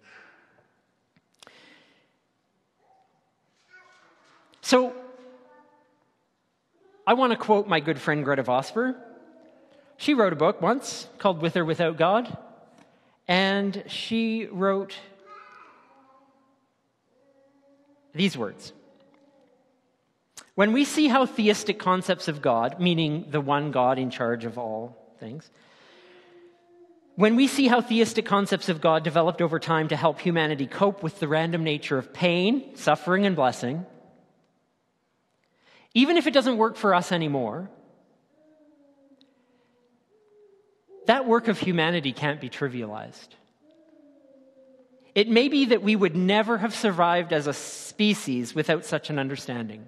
So, 4.62 4.94
I 7.08 7.14
want 7.14 7.32
to 7.32 7.38
quote 7.38 7.68
my 7.68 7.80
good 7.80 8.00
friend 8.00 8.26
Gretta 8.26 8.44
Vosper. 8.44 8.96
She 9.96 10.14
wrote 10.14 10.34
a 10.34 10.36
book 10.36 10.62
once 10.62 11.08
called 11.18 11.42
With 11.42 11.56
or 11.56 11.64
Without 11.64 11.98
God, 11.98 12.38
and 13.28 13.84
she 13.88 14.46
wrote 14.46 14.94
these 18.14 18.38
words 18.38 18.74
when 20.58 20.74
we 20.74 20.86
see 20.86 21.08
how 21.08 21.24
theistic 21.28 21.78
concepts 21.78 22.28
of 22.28 22.42
God, 22.42 22.80
meaning 22.80 23.27
the 23.29 23.40
one 23.40 23.70
God 23.70 24.00
in 24.00 24.10
charge 24.10 24.44
of 24.44 24.58
all 24.58 24.98
things, 25.20 25.48
when 27.14 27.36
we 27.36 27.46
see 27.46 27.68
how 27.68 27.79
theistic 27.79 28.25
concepts 28.25 28.68
of 28.68 28.81
God 28.81 29.03
developed 29.03 29.40
over 29.40 29.60
time 29.60 29.88
to 29.90 29.96
help 29.96 30.20
humanity 30.20 30.66
cope 30.66 31.03
with 31.03 31.20
the 31.20 31.27
random 31.27 31.64
nature 31.64 32.00
of 32.00 32.12
pain, 32.12 32.75
suffering, 32.75 33.27
and 33.27 33.36
blessing, 33.36 33.86
even 35.94 36.18
if 36.18 36.25
it 36.25 36.34
doesn't 36.34 36.58
work 36.58 36.75
for 36.75 36.96
us 36.96 37.12
anymore, 37.12 37.70
that 41.05 41.27
work 41.27 41.50
of 41.50 41.60
humanity 41.60 42.14
can't 42.14 42.42
be 42.42 42.50
trivialized. 42.50 43.27
It 45.14 45.29
may 45.29 45.50
be 45.50 45.66
that 45.66 45.84
we 45.84 45.96
would 45.96 46.16
never 46.16 46.58
have 46.58 46.74
survived 46.74 47.31
as 47.31 47.46
a 47.46 47.53
species 47.53 48.55
without 48.55 48.86
such 48.86 49.12
an 49.12 49.20
understanding. 49.20 49.88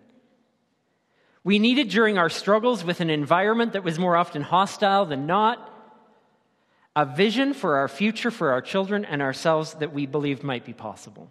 We 1.50 1.58
needed 1.58 1.90
during 1.90 2.20
our 2.20 2.30
struggles 2.30 2.84
with 2.84 3.02
an 3.02 3.10
environment 3.10 3.74
that 3.74 3.84
was 3.84 3.98
more 3.98 4.16
often 4.16 4.44
hostile 4.44 5.08
than 5.08 5.26
not 5.26 5.58
a 6.96 7.08
vision 7.08 7.56
for 7.56 7.78
our 7.78 7.88
future, 7.88 8.30
for 8.30 8.52
our 8.52 8.62
children, 8.62 9.04
and 9.04 9.20
ourselves 9.20 9.74
that 9.80 9.92
we 9.92 10.06
believed 10.06 10.44
might 10.44 10.64
be 10.64 10.74
possible. 10.74 11.28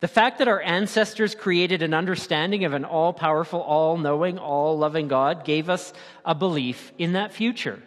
The 0.00 0.08
fact 0.08 0.38
that 0.38 0.48
our 0.48 0.60
ancestors 0.60 1.36
created 1.36 1.80
an 1.80 1.94
understanding 1.94 2.64
of 2.64 2.74
an 2.74 2.84
all 2.84 3.12
powerful, 3.12 3.60
all 3.60 3.96
knowing, 3.98 4.36
all 4.36 4.76
loving 4.76 5.06
God 5.06 5.44
gave 5.44 5.70
us 5.70 5.92
a 6.24 6.34
belief 6.34 6.90
in 6.98 7.12
that 7.12 7.32
future. 7.32 7.80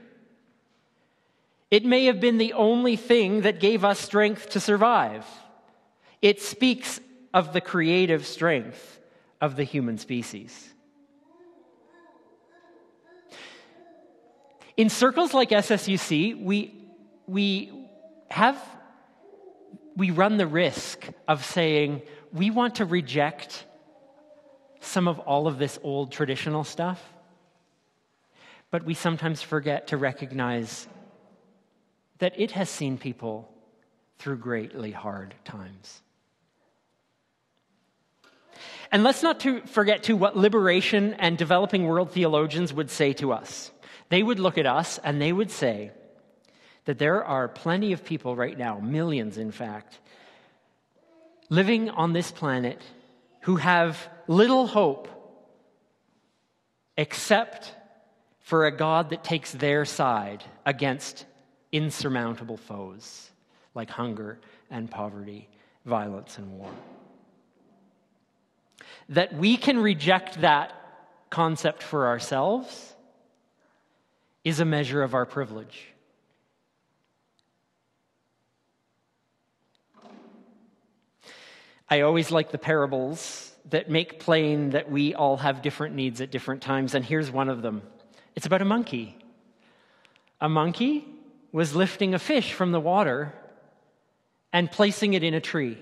It 1.69 1.83
may 1.83 2.05
have 2.05 2.21
been 2.21 2.37
the 2.37 2.53
only 2.53 2.95
thing 2.95 3.41
that 3.41 3.59
gave 3.59 3.83
us 3.83 3.99
strength 3.99 4.51
to 4.51 4.61
survive. 4.61 5.25
It 6.21 6.41
speaks 6.41 7.01
of 7.33 7.51
the 7.51 7.59
creative 7.59 8.25
strength 8.25 9.01
of 9.41 9.57
the 9.57 9.65
human 9.65 9.97
species. 9.97 10.70
In 14.77 14.89
circles 14.89 15.33
like 15.33 15.49
SSUC, 15.49 16.41
we, 16.41 16.73
we 17.27 17.71
have, 18.29 18.61
we 19.95 20.11
run 20.11 20.37
the 20.37 20.47
risk 20.47 21.07
of 21.27 21.43
saying, 21.43 22.01
we 22.33 22.49
want 22.49 22.75
to 22.75 22.85
reject 22.85 23.65
some 24.79 25.07
of 25.07 25.19
all 25.19 25.47
of 25.47 25.59
this 25.59 25.77
old 25.83 26.11
traditional 26.11 26.63
stuff, 26.63 27.01
but 28.71 28.83
we 28.83 28.93
sometimes 28.93 29.41
forget 29.41 29.87
to 29.87 29.97
recognize 29.97 30.87
that 32.19 32.39
it 32.39 32.51
has 32.51 32.69
seen 32.69 32.97
people 32.97 33.51
through 34.17 34.37
greatly 34.37 34.91
hard 34.91 35.33
times. 35.43 36.01
And 38.91 39.03
let's 39.03 39.23
not 39.23 39.39
to 39.41 39.61
forget 39.61 40.03
to 40.03 40.15
what 40.15 40.35
liberation 40.35 41.13
and 41.15 41.37
developing 41.37 41.85
world 41.85 42.11
theologians 42.11 42.73
would 42.73 42.89
say 42.89 43.13
to 43.13 43.31
us. 43.31 43.71
They 44.11 44.21
would 44.21 44.41
look 44.41 44.57
at 44.57 44.65
us 44.65 44.99
and 45.05 45.21
they 45.21 45.31
would 45.31 45.49
say 45.51 45.91
that 46.83 46.99
there 46.99 47.23
are 47.23 47.47
plenty 47.47 47.93
of 47.93 48.03
people 48.03 48.35
right 48.35 48.57
now, 48.57 48.77
millions 48.77 49.37
in 49.37 49.51
fact, 49.51 49.99
living 51.49 51.89
on 51.89 52.11
this 52.11 52.29
planet 52.29 52.81
who 53.43 53.55
have 53.55 54.09
little 54.27 54.67
hope 54.67 55.07
except 56.97 57.73
for 58.41 58.65
a 58.65 58.75
God 58.75 59.11
that 59.11 59.23
takes 59.23 59.53
their 59.53 59.85
side 59.85 60.43
against 60.65 61.25
insurmountable 61.71 62.57
foes 62.57 63.31
like 63.73 63.89
hunger 63.89 64.39
and 64.69 64.91
poverty, 64.91 65.47
violence 65.85 66.37
and 66.37 66.51
war. 66.51 66.69
That 69.07 69.33
we 69.33 69.55
can 69.55 69.79
reject 69.79 70.41
that 70.41 70.73
concept 71.29 71.81
for 71.81 72.07
ourselves 72.07 72.93
is 74.43 74.59
a 74.59 74.65
measure 74.65 75.03
of 75.03 75.13
our 75.13 75.25
privilege. 75.25 75.87
I 81.89 82.01
always 82.01 82.31
like 82.31 82.51
the 82.51 82.57
parables 82.57 83.53
that 83.69 83.89
make 83.89 84.19
plain 84.19 84.71
that 84.71 84.89
we 84.89 85.13
all 85.13 85.37
have 85.37 85.61
different 85.61 85.93
needs 85.93 86.21
at 86.21 86.31
different 86.31 86.61
times, 86.61 86.95
and 86.95 87.03
here's 87.03 87.29
one 87.29 87.49
of 87.49 87.61
them 87.61 87.81
it's 88.35 88.45
about 88.45 88.61
a 88.61 88.65
monkey. 88.65 89.17
A 90.39 90.49
monkey 90.49 91.05
was 91.51 91.75
lifting 91.75 92.13
a 92.13 92.19
fish 92.19 92.53
from 92.53 92.71
the 92.71 92.79
water 92.79 93.33
and 94.53 94.71
placing 94.71 95.13
it 95.13 95.23
in 95.23 95.33
a 95.33 95.41
tree. 95.41 95.77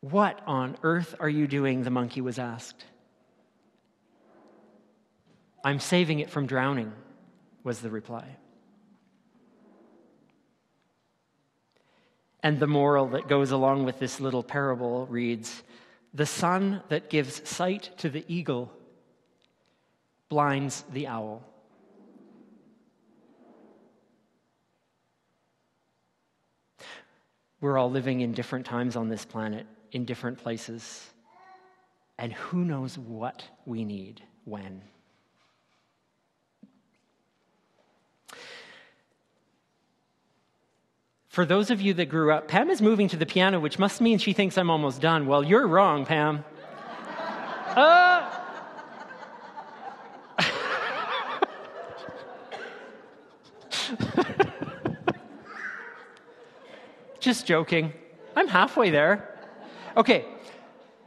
What 0.00 0.40
on 0.46 0.76
earth 0.82 1.14
are 1.18 1.28
you 1.28 1.46
doing? 1.46 1.82
The 1.82 1.90
monkey 1.90 2.20
was 2.20 2.38
asked. 2.38 2.84
I'm 5.62 5.80
saving 5.80 6.20
it 6.20 6.30
from 6.30 6.46
drowning, 6.46 6.92
was 7.62 7.80
the 7.80 7.90
reply. 7.90 8.36
And 12.42 12.58
the 12.58 12.66
moral 12.66 13.08
that 13.08 13.28
goes 13.28 13.50
along 13.50 13.84
with 13.84 13.98
this 13.98 14.20
little 14.20 14.42
parable 14.42 15.06
reads 15.06 15.62
The 16.14 16.26
sun 16.26 16.82
that 16.88 17.10
gives 17.10 17.46
sight 17.48 17.90
to 17.98 18.08
the 18.08 18.24
eagle 18.28 18.72
blinds 20.30 20.84
the 20.92 21.06
owl. 21.06 21.42
We're 27.60 27.76
all 27.76 27.90
living 27.90 28.20
in 28.20 28.32
different 28.32 28.64
times 28.64 28.96
on 28.96 29.10
this 29.10 29.26
planet, 29.26 29.66
in 29.92 30.06
different 30.06 30.38
places. 30.38 31.10
And 32.16 32.32
who 32.32 32.64
knows 32.64 32.96
what 32.96 33.44
we 33.66 33.84
need 33.84 34.22
when? 34.44 34.80
For 41.30 41.46
those 41.46 41.70
of 41.70 41.80
you 41.80 41.94
that 41.94 42.06
grew 42.06 42.32
up, 42.32 42.48
Pam 42.48 42.70
is 42.70 42.82
moving 42.82 43.06
to 43.06 43.16
the 43.16 43.24
piano, 43.24 43.60
which 43.60 43.78
must 43.78 44.00
mean 44.00 44.18
she 44.18 44.32
thinks 44.32 44.58
I'm 44.58 44.68
almost 44.68 45.00
done. 45.00 45.28
Well, 45.28 45.44
you're 45.44 45.68
wrong, 45.68 46.04
Pam. 46.04 46.44
uh, 47.76 48.28
Just 57.20 57.46
joking. 57.46 57.92
I'm 58.34 58.48
halfway 58.48 58.90
there. 58.90 59.28
Okay. 59.96 60.24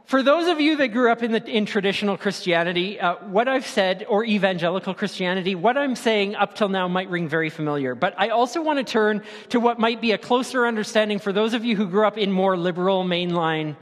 For 0.06 0.22
those 0.22 0.48
of 0.48 0.60
you 0.60 0.76
that 0.76 0.88
grew 0.88 1.10
up 1.10 1.22
in, 1.22 1.32
the, 1.32 1.42
in 1.46 1.64
traditional 1.64 2.18
Christianity, 2.18 3.00
uh, 3.00 3.14
what 3.26 3.48
I've 3.48 3.66
said, 3.66 4.04
or 4.06 4.22
evangelical 4.22 4.92
Christianity, 4.92 5.54
what 5.54 5.78
I'm 5.78 5.96
saying 5.96 6.34
up 6.34 6.54
till 6.54 6.68
now 6.68 6.88
might 6.88 7.08
ring 7.08 7.26
very 7.26 7.48
familiar. 7.48 7.94
But 7.94 8.14
I 8.18 8.28
also 8.28 8.62
want 8.62 8.78
to 8.78 8.84
turn 8.84 9.22
to 9.48 9.60
what 9.60 9.78
might 9.78 10.02
be 10.02 10.12
a 10.12 10.18
closer 10.18 10.66
understanding 10.66 11.18
for 11.20 11.32
those 11.32 11.54
of 11.54 11.64
you 11.64 11.74
who 11.74 11.86
grew 11.86 12.06
up 12.06 12.18
in 12.18 12.30
more 12.30 12.54
liberal 12.54 13.02
mainline 13.02 13.76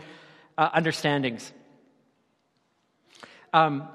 uh, 0.56 0.68
understandings. 0.72 1.52
Um, 3.52 3.88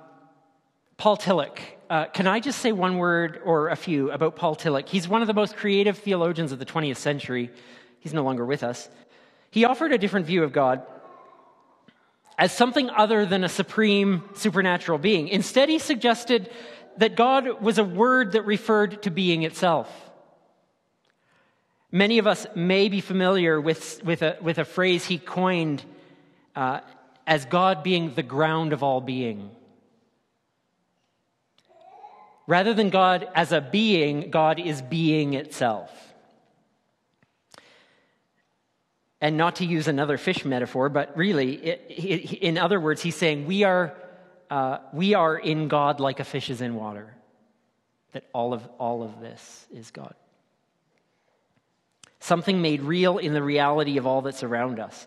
Paul 0.98 1.16
Tillich. 1.16 1.60
Uh, 1.90 2.06
can 2.06 2.28
I 2.28 2.42
just 2.42 2.60
say 2.60 2.74
one 2.74 2.98
word 2.98 3.40
or 3.46 3.70
a 3.70 3.78
few 3.78 4.12
about 4.12 4.36
Paul 4.36 4.58
Tillich? 4.58 4.90
He's 4.90 5.08
one 5.08 5.22
of 5.22 5.28
the 5.28 5.34
most 5.34 5.56
creative 5.56 5.98
theologians 5.98 6.52
of 6.52 6.60
the 6.60 6.66
20th 6.66 6.98
century. 6.98 7.52
He's 8.02 8.14
no 8.14 8.24
longer 8.24 8.46
with 8.46 8.64
us. 8.64 8.90
He 9.50 9.64
offered 9.64 9.94
a 9.94 9.98
different 9.98 10.26
view 10.26 10.44
of 10.44 10.52
God 10.52 10.84
as 12.38 12.52
something 12.52 12.90
other 12.90 13.26
than 13.26 13.44
a 13.44 13.50
supreme 13.50 14.24
supernatural 14.36 14.98
being. 14.98 15.28
Instead, 15.28 15.70
he 15.70 15.80
suggested 15.80 16.50
that 16.98 17.16
God 17.16 17.62
was 17.62 17.78
a 17.78 17.84
word 17.84 18.34
that 18.34 18.46
referred 18.46 19.04
to 19.04 19.12
being 19.12 19.44
itself. 19.44 19.92
Many 21.92 22.18
of 22.18 22.28
us 22.28 22.46
may 22.56 22.90
be 22.90 23.02
familiar 23.02 23.60
with, 23.62 24.04
with, 24.04 24.22
a, 24.22 24.38
with 24.42 24.58
a 24.58 24.66
phrase 24.66 25.06
he 25.06 25.18
coined 25.18 25.84
uh, 26.56 26.82
as 27.26 27.46
God 27.46 27.82
being 27.82 28.14
the 28.14 28.24
ground 28.24 28.74
of 28.74 28.84
all 28.84 29.02
being. 29.02 29.50
Rather 32.46 32.74
than 32.74 32.90
God 32.90 33.28
as 33.36 33.52
a 33.52 33.62
being, 33.62 34.32
God 34.32 34.60
is 34.60 34.82
being 34.82 35.34
itself. 35.34 36.07
And 39.20 39.36
not 39.36 39.58
to 39.58 39.66
use 39.66 39.88
another 39.88 40.18
fish 40.18 40.46
metaphor, 40.46 40.90
but 40.90 41.18
really, 41.18 41.56
it, 41.56 41.86
it, 41.90 42.34
in 42.34 42.58
other 42.58 42.80
words, 42.80 43.02
he's 43.02 43.16
saying 43.16 43.48
we 43.48 43.64
are, 43.64 43.96
uh, 44.52 44.78
we 44.94 45.16
are 45.16 45.36
in 45.36 45.68
God 45.68 46.00
like 46.00 46.20
a 46.20 46.24
fish 46.24 46.50
is 46.50 46.62
in 46.62 46.76
water. 46.76 47.16
That 48.12 48.26
all 48.32 48.54
of, 48.54 48.68
all 48.78 49.02
of 49.02 49.20
this 49.20 49.66
is 49.74 49.90
God. 49.90 50.14
Something 52.20 52.62
made 52.62 52.82
real 52.82 53.18
in 53.18 53.34
the 53.34 53.42
reality 53.42 53.98
of 53.98 54.06
all 54.06 54.22
that's 54.22 54.44
around 54.44 54.80
us. 54.80 55.06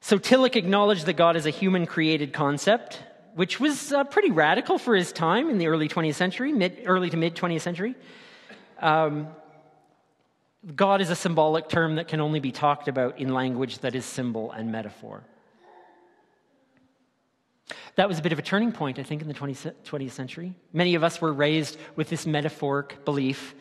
So 0.00 0.18
Tillich 0.18 0.56
acknowledged 0.56 1.06
that 1.06 1.14
God 1.14 1.36
is 1.36 1.46
a 1.46 1.50
human 1.50 1.86
created 1.86 2.32
concept, 2.32 3.02
which 3.34 3.60
was 3.60 3.92
uh, 3.92 4.04
pretty 4.04 4.30
radical 4.30 4.78
for 4.78 4.96
his 4.96 5.12
time 5.12 5.50
in 5.50 5.58
the 5.58 5.66
early 5.66 5.88
20th 5.88 6.14
century, 6.14 6.52
mid, 6.52 6.82
early 6.86 7.10
to 7.10 7.16
mid 7.16 7.36
20th 7.36 7.60
century. 7.60 7.94
Um, 8.80 9.28
God 10.76 11.00
is 11.00 11.10
a 11.10 11.16
symbolic 11.16 11.68
term 11.68 11.96
that 11.96 12.08
can 12.08 12.20
only 12.20 12.40
be 12.40 12.52
talked 12.52 12.88
about 12.88 13.18
in 13.18 13.32
language 13.32 13.78
that 13.78 13.94
is 13.94 14.04
symbol 14.04 14.52
and 14.52 14.70
metaphor. 14.70 15.24
That 17.96 18.08
was 18.08 18.18
a 18.18 18.22
bit 18.22 18.32
of 18.32 18.38
a 18.38 18.42
turning 18.42 18.72
point, 18.72 18.98
I 18.98 19.02
think, 19.02 19.22
in 19.22 19.28
the 19.28 19.34
20th 19.34 20.10
century. 20.10 20.54
Many 20.72 20.94
of 20.94 21.04
us 21.04 21.20
were 21.20 21.32
raised 21.32 21.78
with 21.96 22.08
this 22.08 22.26
metaphoric 22.26 23.04
belief 23.04 23.54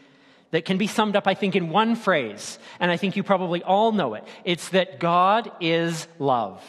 that 0.51 0.65
can 0.65 0.77
be 0.77 0.87
summed 0.87 1.15
up, 1.15 1.27
I 1.27 1.35
think, 1.35 1.55
in 1.55 1.69
one 1.69 1.95
phrase, 1.95 2.59
and 2.79 2.89
I 2.89 2.97
think 2.97 3.15
you 3.15 3.23
probably 3.23 3.63
all 3.63 3.91
know 3.91 4.15
it. 4.15 4.23
It's 4.43 4.69
that 4.69 4.99
God 4.99 5.51
is 5.59 6.07
love. 6.17 6.63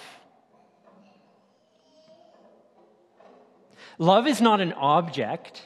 Love 3.98 4.26
is 4.26 4.40
not 4.40 4.60
an 4.60 4.72
object, 4.74 5.62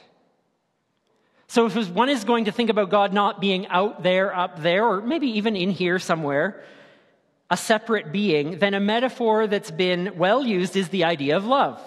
so 1.55 1.67
if 1.67 1.89
one 1.91 2.09
is 2.09 2.25
going 2.25 2.45
to 2.45 2.51
think 2.51 2.69
about 2.69 2.89
God 2.89 3.13
not 3.13 3.39
being 3.39 3.65
out 3.67 4.03
there, 4.03 4.35
up 4.35 4.61
there, 4.61 4.85
or 4.85 4.99
maybe 4.99 5.37
even 5.37 5.55
in 5.55 5.69
here 5.71 5.99
somewhere, 5.99 6.61
a 7.49 7.55
separate 7.55 8.11
being, 8.11 8.59
then 8.59 8.73
a 8.73 8.81
metaphor 8.81 9.47
that's 9.47 9.71
been 9.71 10.17
well 10.17 10.43
used 10.45 10.75
is 10.75 10.89
the 10.89 11.05
idea 11.05 11.37
of 11.37 11.45
love. 11.45 11.81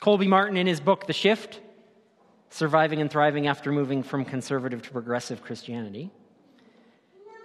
Colby 0.00 0.28
Martin, 0.28 0.58
in 0.58 0.66
his 0.66 0.80
book, 0.80 1.06
The 1.06 1.14
Shift 1.14 1.62
Surviving 2.50 3.00
and 3.00 3.10
Thriving 3.10 3.46
After 3.46 3.72
Moving 3.72 4.02
from 4.02 4.26
Conservative 4.26 4.82
to 4.82 4.90
Progressive 4.90 5.42
Christianity, 5.42 6.10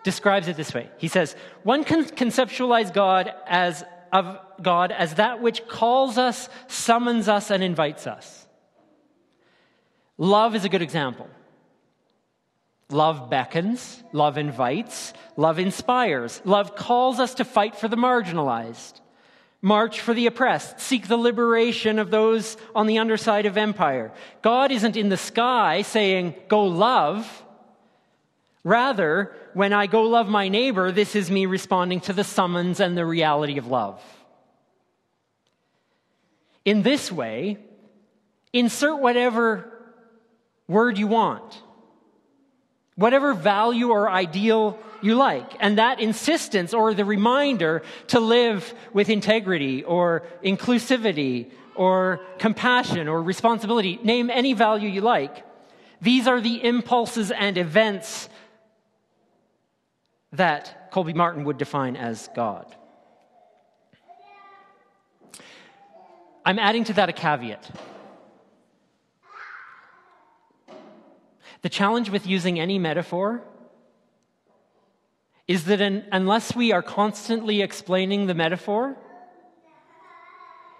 describes 0.03 0.49
it 0.49 0.57
this 0.57 0.73
way. 0.73 0.89
He 0.97 1.07
says, 1.07 1.37
One 1.63 1.85
can 1.85 2.03
conceptualize 2.03 2.93
God 2.93 3.31
as 3.47 3.85
of 4.11 4.37
God 4.61 4.91
as 4.91 5.13
that 5.13 5.41
which 5.41 5.69
calls 5.69 6.17
us, 6.17 6.49
summons 6.67 7.29
us, 7.29 7.49
and 7.49 7.63
invites 7.63 8.07
us. 8.07 8.45
Love 10.19 10.53
is 10.53 10.65
a 10.65 10.69
good 10.69 10.81
example. 10.81 11.27
Love 12.89 13.29
beckons, 13.29 14.03
love 14.11 14.37
invites, 14.37 15.13
love 15.37 15.59
inspires, 15.59 16.41
love 16.43 16.75
calls 16.75 17.19
us 17.19 17.35
to 17.35 17.45
fight 17.45 17.75
for 17.75 17.87
the 17.87 17.95
marginalized, 17.95 18.99
march 19.61 20.01
for 20.01 20.13
the 20.13 20.25
oppressed, 20.25 20.79
seek 20.79 21.07
the 21.07 21.15
liberation 21.15 21.99
of 21.99 22.11
those 22.11 22.57
on 22.75 22.85
the 22.85 22.97
underside 22.97 23.45
of 23.45 23.57
empire. 23.57 24.11
God 24.41 24.71
isn't 24.71 24.97
in 24.97 25.07
the 25.07 25.17
sky 25.17 25.83
saying, 25.83 26.35
go 26.49 26.65
love. 26.65 27.45
Rather, 28.65 29.31
when 29.53 29.71
I 29.71 29.85
go 29.87 30.01
love 30.01 30.27
my 30.27 30.49
neighbor, 30.49 30.91
this 30.91 31.15
is 31.15 31.31
me 31.31 31.45
responding 31.45 32.01
to 32.01 32.13
the 32.13 32.25
summons 32.25 32.81
and 32.81 32.97
the 32.97 33.05
reality 33.05 33.57
of 33.57 33.67
love. 33.67 34.03
In 36.65 36.81
this 36.81 37.09
way, 37.09 37.57
insert 38.51 38.99
whatever 38.99 39.78
word 40.69 40.97
you 40.97 41.07
want, 41.07 41.61
whatever 42.95 43.33
value 43.33 43.89
or 43.89 44.09
ideal 44.09 44.79
you 45.01 45.15
like. 45.15 45.51
And 45.59 45.77
that 45.77 45.99
insistence 45.99 46.73
or 46.73 46.93
the 46.93 47.03
reminder 47.03 47.81
to 48.07 48.21
live 48.21 48.73
with 48.93 49.09
integrity 49.09 49.83
or 49.83 50.23
inclusivity 50.43 51.51
or 51.75 52.21
compassion 52.37 53.07
or 53.07 53.21
responsibility, 53.21 53.99
name 54.03 54.29
any 54.29 54.53
value 54.53 54.87
you 54.87 55.01
like. 55.01 55.45
These 56.01 56.27
are 56.27 56.39
the 56.39 56.63
impulses 56.63 57.31
and 57.31 57.57
events 57.57 58.29
that 60.33 60.91
Colby 60.91 61.13
Martin 61.13 61.45
would 61.45 61.57
define 61.57 61.95
as 61.95 62.29
God. 62.35 62.75
I'm 66.45 66.59
adding 66.59 66.83
to 66.85 66.93
that 66.93 67.09
a 67.09 67.13
caveat. 67.13 67.69
The 71.61 71.69
challenge 71.69 72.09
with 72.09 72.25
using 72.25 72.59
any 72.59 72.79
metaphor 72.79 73.41
is 75.47 75.65
that 75.65 75.81
in, 75.81 76.05
unless 76.11 76.55
we 76.55 76.71
are 76.71 76.81
constantly 76.81 77.61
explaining 77.61 78.27
the 78.27 78.33
metaphor, 78.33 78.95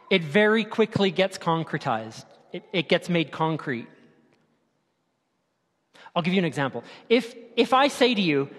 it 0.10 0.24
very 0.24 0.64
quickly 0.64 1.12
gets 1.12 1.38
concretized. 1.38 2.26
It, 2.54 2.64
it 2.72 2.90
gets 2.90 3.10
made 3.10 3.32
concrete. 3.32 3.88
I'll 6.16 6.24
give 6.24 6.34
you 6.34 6.40
an 6.40 6.46
example. 6.46 6.84
If, 7.10 7.36
if 7.56 7.74
I 7.74 7.88
say 7.88 8.14
to 8.14 8.22
you, 8.22 8.50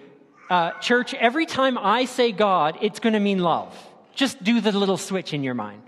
uh, 0.49 0.71
church, 0.79 1.13
every 1.13 1.45
time 1.45 1.77
I 1.77 2.05
say 2.05 2.31
God, 2.31 2.77
it's 2.81 2.99
going 2.99 3.13
to 3.13 3.19
mean 3.19 3.39
love, 3.39 3.75
just 4.13 4.43
do 4.43 4.61
the 4.61 4.71
little 4.71 4.97
switch 4.97 5.33
in 5.33 5.43
your 5.43 5.53
mind. 5.53 5.83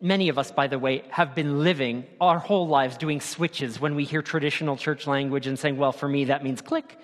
Many 0.00 0.28
of 0.28 0.38
us, 0.38 0.50
by 0.50 0.66
the 0.66 0.78
way, 0.78 1.04
have 1.10 1.34
been 1.34 1.62
living 1.62 2.04
our 2.20 2.38
whole 2.38 2.68
lives 2.68 2.96
doing 2.98 3.20
switches 3.20 3.80
when 3.80 3.94
we 3.94 4.04
hear 4.04 4.20
traditional 4.20 4.76
church 4.76 5.06
language 5.06 5.46
and 5.46 5.58
saying, 5.58 5.78
well, 5.78 5.92
for 5.92 6.06
me, 6.06 6.26
that 6.26 6.44
means 6.44 6.60
click. 6.60 6.98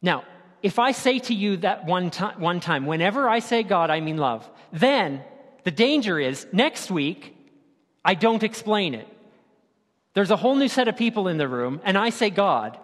Now, 0.00 0.24
if 0.62 0.78
I 0.78 0.92
say 0.92 1.18
to 1.18 1.34
you 1.34 1.56
that 1.58 1.86
one, 1.86 2.10
time, 2.10 2.40
one 2.40 2.60
time, 2.60 2.86
whenever 2.86 3.28
I 3.28 3.40
say 3.40 3.64
God, 3.64 3.90
I 3.90 4.00
mean 4.00 4.16
love, 4.16 4.48
then 4.72 5.22
the 5.64 5.72
danger 5.72 6.20
is 6.20 6.46
next 6.52 6.90
week, 6.90 7.36
I 8.04 8.14
don't 8.14 8.42
explain 8.42 8.94
it. 8.94 9.08
There's 10.14 10.30
a 10.30 10.36
whole 10.36 10.54
new 10.54 10.68
set 10.68 10.86
of 10.86 10.96
people 10.96 11.26
in 11.26 11.38
the 11.38 11.48
room, 11.48 11.80
and 11.84 11.98
I 11.98 12.10
say 12.10 12.30
God. 12.30 12.78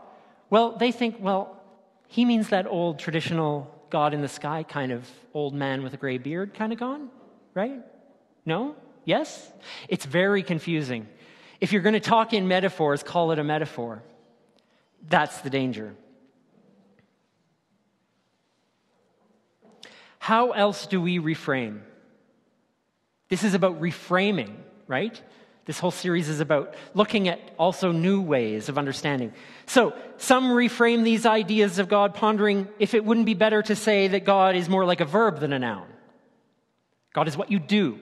Well, 0.50 0.72
they 0.72 0.90
think, 0.92 1.16
well, 1.20 1.60
he 2.08 2.24
means 2.24 2.48
that 2.48 2.66
old 2.66 2.98
traditional 2.98 3.72
God 3.90 4.12
in 4.14 4.22
the 4.22 4.28
sky 4.28 4.64
kind 4.64 4.92
of 4.92 5.08
old 5.34 5.54
man 5.54 5.82
with 5.82 5.94
a 5.94 5.96
gray 5.96 6.18
beard 6.18 6.54
kind 6.54 6.72
of 6.72 6.78
gone, 6.78 7.10
right? 7.54 7.80
No? 8.48 8.74
Yes? 9.04 9.52
It's 9.88 10.06
very 10.06 10.42
confusing. 10.42 11.06
If 11.60 11.72
you're 11.72 11.82
going 11.82 11.92
to 11.92 12.00
talk 12.00 12.32
in 12.32 12.48
metaphors, 12.48 13.02
call 13.02 13.30
it 13.30 13.38
a 13.38 13.44
metaphor. 13.44 14.02
That's 15.06 15.42
the 15.42 15.50
danger. 15.50 15.94
How 20.18 20.52
else 20.52 20.86
do 20.86 21.00
we 21.00 21.18
reframe? 21.18 21.80
This 23.28 23.44
is 23.44 23.52
about 23.52 23.82
reframing, 23.82 24.54
right? 24.86 25.20
This 25.66 25.78
whole 25.78 25.90
series 25.90 26.30
is 26.30 26.40
about 26.40 26.74
looking 26.94 27.28
at 27.28 27.38
also 27.58 27.92
new 27.92 28.22
ways 28.22 28.70
of 28.70 28.78
understanding. 28.78 29.34
So, 29.66 29.92
some 30.16 30.44
reframe 30.44 31.04
these 31.04 31.26
ideas 31.26 31.78
of 31.78 31.90
God, 31.90 32.14
pondering 32.14 32.66
if 32.78 32.94
it 32.94 33.04
wouldn't 33.04 33.26
be 33.26 33.34
better 33.34 33.60
to 33.62 33.76
say 33.76 34.08
that 34.08 34.24
God 34.24 34.56
is 34.56 34.70
more 34.70 34.86
like 34.86 35.02
a 35.02 35.04
verb 35.04 35.40
than 35.40 35.52
a 35.52 35.58
noun. 35.58 35.86
God 37.12 37.28
is 37.28 37.36
what 37.36 37.50
you 37.50 37.58
do. 37.58 38.00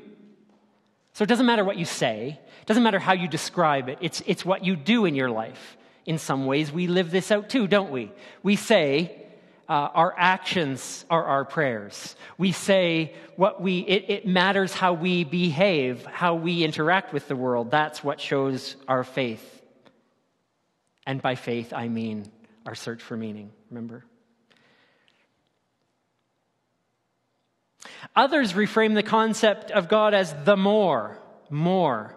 So, 1.17 1.23
it 1.23 1.29
doesn't 1.29 1.47
matter 1.47 1.65
what 1.65 1.79
you 1.79 1.87
say, 1.87 2.39
it 2.61 2.67
doesn't 2.67 2.83
matter 2.83 2.99
how 2.99 3.15
you 3.15 3.27
describe 3.27 3.89
it, 3.89 3.97
it's, 4.03 4.23
it's 4.27 4.45
what 4.45 4.67
you 4.67 4.77
do 4.77 5.07
in 5.07 5.15
your 5.15 5.31
life. 5.31 5.79
In 6.05 6.19
some 6.19 6.45
ways, 6.45 6.71
we 6.71 6.89
live 6.89 7.11
this 7.11 7.33
out 7.33 7.49
too, 7.49 7.67
don't 7.67 7.91
we? 7.91 8.13
We 8.43 8.57
say, 8.57 9.25
uh, 9.67 9.89
our 9.95 10.15
actions 10.19 11.07
are 11.09 11.25
our 11.25 11.47
prayers. 11.47 12.17
We 12.37 12.53
say 12.53 13.15
what 13.37 13.63
we, 13.63 13.79
it, 13.79 14.11
it 14.11 14.27
matters 14.27 14.75
how 14.75 14.93
we 14.93 15.25
behave, 15.25 16.05
how 16.05 16.35
we 16.35 16.63
interact 16.63 17.15
with 17.15 17.29
the 17.29 17.37
world. 17.37 17.71
That's 17.71 18.05
what 18.05 18.21
shows 18.21 18.77
our 18.87 19.03
faith. 19.03 19.63
And 21.07 21.23
by 21.23 21.35
faith, 21.35 21.73
I 21.73 21.89
mean 21.89 22.31
our 22.67 22.75
search 22.75 23.01
for 23.01 23.17
meaning, 23.17 23.53
remember? 23.71 24.05
Others 28.15 28.53
reframe 28.55 28.95
the 28.95 29.03
concept 29.03 29.71
of 29.71 29.89
God 29.89 30.15
as 30.15 30.35
the 30.45 30.57
more, 30.57 31.19
more, 31.51 32.15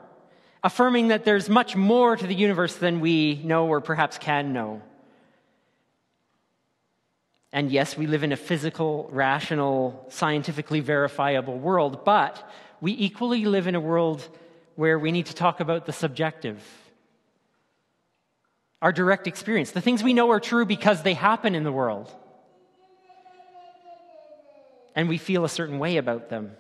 affirming 0.64 1.10
that 1.10 1.26
there's 1.26 1.50
much 1.50 1.76
more 1.76 2.16
to 2.16 2.28
the 2.28 2.36
universe 2.36 2.76
than 2.76 3.00
we 3.00 3.42
know 3.44 3.68
or 3.68 3.82
perhaps 3.82 4.18
can 4.18 4.54
know. 4.54 4.82
And 7.52 7.72
yes, 7.72 7.98
we 7.98 8.06
live 8.06 8.24
in 8.24 8.32
a 8.32 8.38
physical, 8.38 9.10
rational, 9.12 10.06
scientifically 10.10 10.82
verifiable 10.82 11.58
world, 11.58 12.06
but 12.06 12.48
we 12.80 12.92
equally 12.94 13.46
live 13.46 13.68
in 13.68 13.76
a 13.76 13.80
world 13.80 14.28
where 14.76 15.00
we 15.00 15.12
need 15.12 15.26
to 15.26 15.34
talk 15.34 15.60
about 15.60 15.86
the 15.86 15.92
subjective. 15.92 16.64
Our 18.82 18.94
direct 18.94 19.28
experience. 19.28 19.72
The 19.72 19.82
things 19.82 20.04
we 20.04 20.14
know 20.14 20.32
are 20.32 20.40
true 20.40 20.66
because 20.66 21.02
they 21.02 21.16
happen 21.16 21.56
in 21.56 21.64
the 21.64 21.72
world. 21.72 22.14
And 25.00 25.08
we 25.08 25.18
feel 25.18 25.46
a 25.46 25.50
certain 25.50 25.80
way 25.80 25.96
about 25.96 26.28
them. 26.28 26.58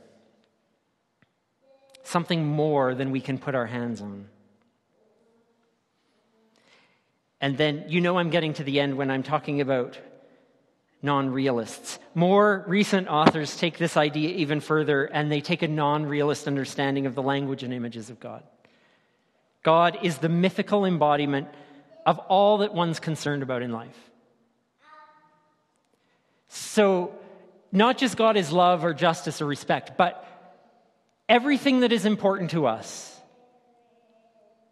Something 2.03 2.47
more 2.47 2.95
than 2.95 3.11
we 3.11 3.19
can 3.19 3.37
put 3.37 3.53
our 3.53 3.65
hands 3.65 3.99
on. 3.99 4.29
And 7.41 7.57
then, 7.57 7.83
you 7.89 7.99
know, 7.99 8.17
I'm 8.17 8.29
getting 8.29 8.53
to 8.53 8.63
the 8.63 8.79
end 8.79 8.95
when 8.95 9.11
I'm 9.11 9.23
talking 9.23 9.59
about 9.59 9.99
non 11.01 11.31
realists. 11.31 11.99
More 12.15 12.63
recent 12.65 13.09
authors 13.09 13.57
take 13.57 13.77
this 13.77 13.97
idea 13.97 14.29
even 14.29 14.61
further 14.61 15.03
and 15.03 15.29
they 15.29 15.41
take 15.41 15.61
a 15.61 15.67
non 15.67 16.05
realist 16.05 16.47
understanding 16.47 17.07
of 17.07 17.15
the 17.15 17.21
language 17.21 17.63
and 17.63 17.73
images 17.73 18.09
of 18.09 18.21
God. 18.21 18.43
God 19.63 19.97
is 20.01 20.19
the 20.19 20.29
mythical 20.29 20.85
embodiment 20.85 21.49
of 22.05 22.19
all 22.19 22.59
that 22.59 22.73
one's 22.73 23.01
concerned 23.01 23.43
about 23.43 23.63
in 23.63 23.73
life. 23.73 23.99
So, 26.47 27.18
not 27.71 27.97
just 27.97 28.17
God 28.17 28.37
is 28.37 28.51
love 28.51 28.83
or 28.83 28.93
justice 28.93 29.41
or 29.41 29.45
respect, 29.45 29.97
but 29.97 30.25
everything 31.27 31.81
that 31.81 31.91
is 31.91 32.05
important 32.05 32.51
to 32.51 32.65
us 32.65 33.19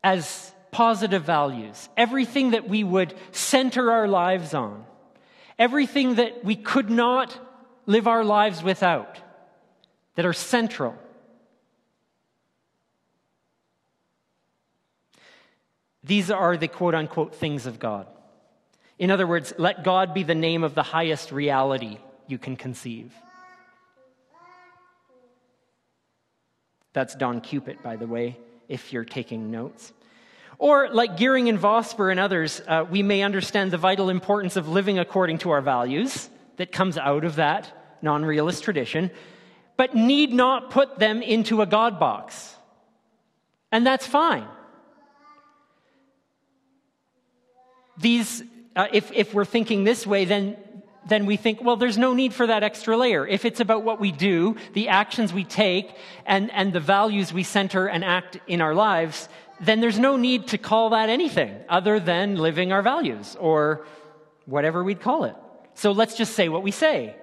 as 0.04 0.52
positive 0.72 1.24
values, 1.24 1.90
everything 1.96 2.52
that 2.52 2.68
we 2.68 2.84
would 2.84 3.14
center 3.32 3.92
our 3.92 4.08
lives 4.08 4.54
on 4.54 4.86
everything 5.60 6.16
that 6.16 6.44
we 6.44 6.56
could 6.56 6.90
not 6.90 7.38
live 7.86 8.08
our 8.08 8.24
lives 8.24 8.62
without, 8.62 9.20
that 10.16 10.26
are 10.26 10.34
central. 10.34 10.96
These 16.04 16.32
are 16.32 16.58
the 16.58 16.68
quote 16.68 16.96
unquote 16.96 17.36
things 17.36 17.66
of 17.66 17.80
God. 17.80 18.08
In 19.00 19.12
other 19.12 19.28
words, 19.28 19.54
let 19.58 19.84
God 19.84 20.14
be 20.14 20.24
the 20.24 20.36
name 20.36 20.64
of 20.64 20.74
the 20.74 20.84
highest 20.84 21.32
reality 21.32 21.98
you 22.28 22.38
can 22.38 22.56
conceive. 22.56 23.14
That's 26.94 27.16
Don 27.16 27.42
Cupitt, 27.42 27.84
by 27.84 27.96
the 27.96 28.08
way, 28.08 28.38
if 28.68 28.92
you're 28.92 29.06
taking 29.06 29.52
notes. 29.52 29.94
Or, 30.60 30.90
like 30.90 31.18
Geering 31.18 31.48
and 31.50 31.60
Vosper 31.60 32.10
and 32.10 32.20
others, 32.20 32.62
uh, 32.68 32.86
we 32.90 33.04
may 33.04 33.22
understand 33.22 33.72
the 33.72 33.78
vital 33.78 34.10
importance 34.10 34.56
of 34.56 34.68
living 34.68 34.98
according 34.98 35.38
to 35.40 35.52
our 35.52 35.62
values 35.62 36.30
that 36.56 36.72
comes 36.72 36.98
out 36.98 37.24
of 37.24 37.36
that 37.36 37.72
non 38.02 38.26
realist 38.26 38.64
tradition, 38.64 39.12
but 39.76 39.96
need 39.96 40.34
not 40.34 40.72
put 40.72 40.98
them 40.98 41.22
into 41.22 41.62
a 41.62 41.66
God 41.66 42.00
box. 42.00 42.56
And 43.72 43.86
that's 43.86 44.08
fine. 44.08 44.48
These, 48.00 48.44
uh, 48.76 48.88
if, 48.92 49.12
if 49.12 49.34
we're 49.34 49.46
thinking 49.46 49.84
this 49.84 50.06
way, 50.06 50.26
then, 50.26 50.58
then 51.08 51.26
we 51.26 51.38
think, 51.38 51.62
well, 51.64 51.76
there's 51.76 51.98
no 51.98 52.14
need 52.14 52.34
for 52.34 52.48
that 52.48 52.64
extra 52.64 52.98
layer. 52.98 53.26
If 53.26 53.46
it's 53.46 53.60
about 53.60 53.84
what 53.84 54.00
we 54.00 54.12
do, 54.12 54.56
the 54.74 54.90
actions 54.90 55.34
we 55.34 55.44
take, 55.44 55.96
and, 56.26 56.52
and 56.52 56.74
the 56.74 56.80
values 56.80 57.32
we 57.32 57.44
center 57.44 57.88
and 57.88 58.04
act 58.04 58.40
in 58.48 58.62
our 58.62 58.76
lives, 58.76 59.30
then 59.60 59.80
there's 59.80 60.00
no 60.00 60.18
need 60.18 60.48
to 60.50 60.58
call 60.58 60.92
that 60.92 61.10
anything 61.10 61.56
other 61.70 62.00
than 62.00 62.36
living 62.36 62.72
our 62.72 62.82
values 62.82 63.36
or 63.40 63.86
whatever 64.46 64.84
we'd 64.84 65.02
call 65.02 65.24
it. 65.24 65.36
So 65.74 65.92
let's 65.92 66.16
just 66.16 66.34
say 66.34 66.50
what 66.50 66.64
we 66.64 66.72
say 66.72 67.16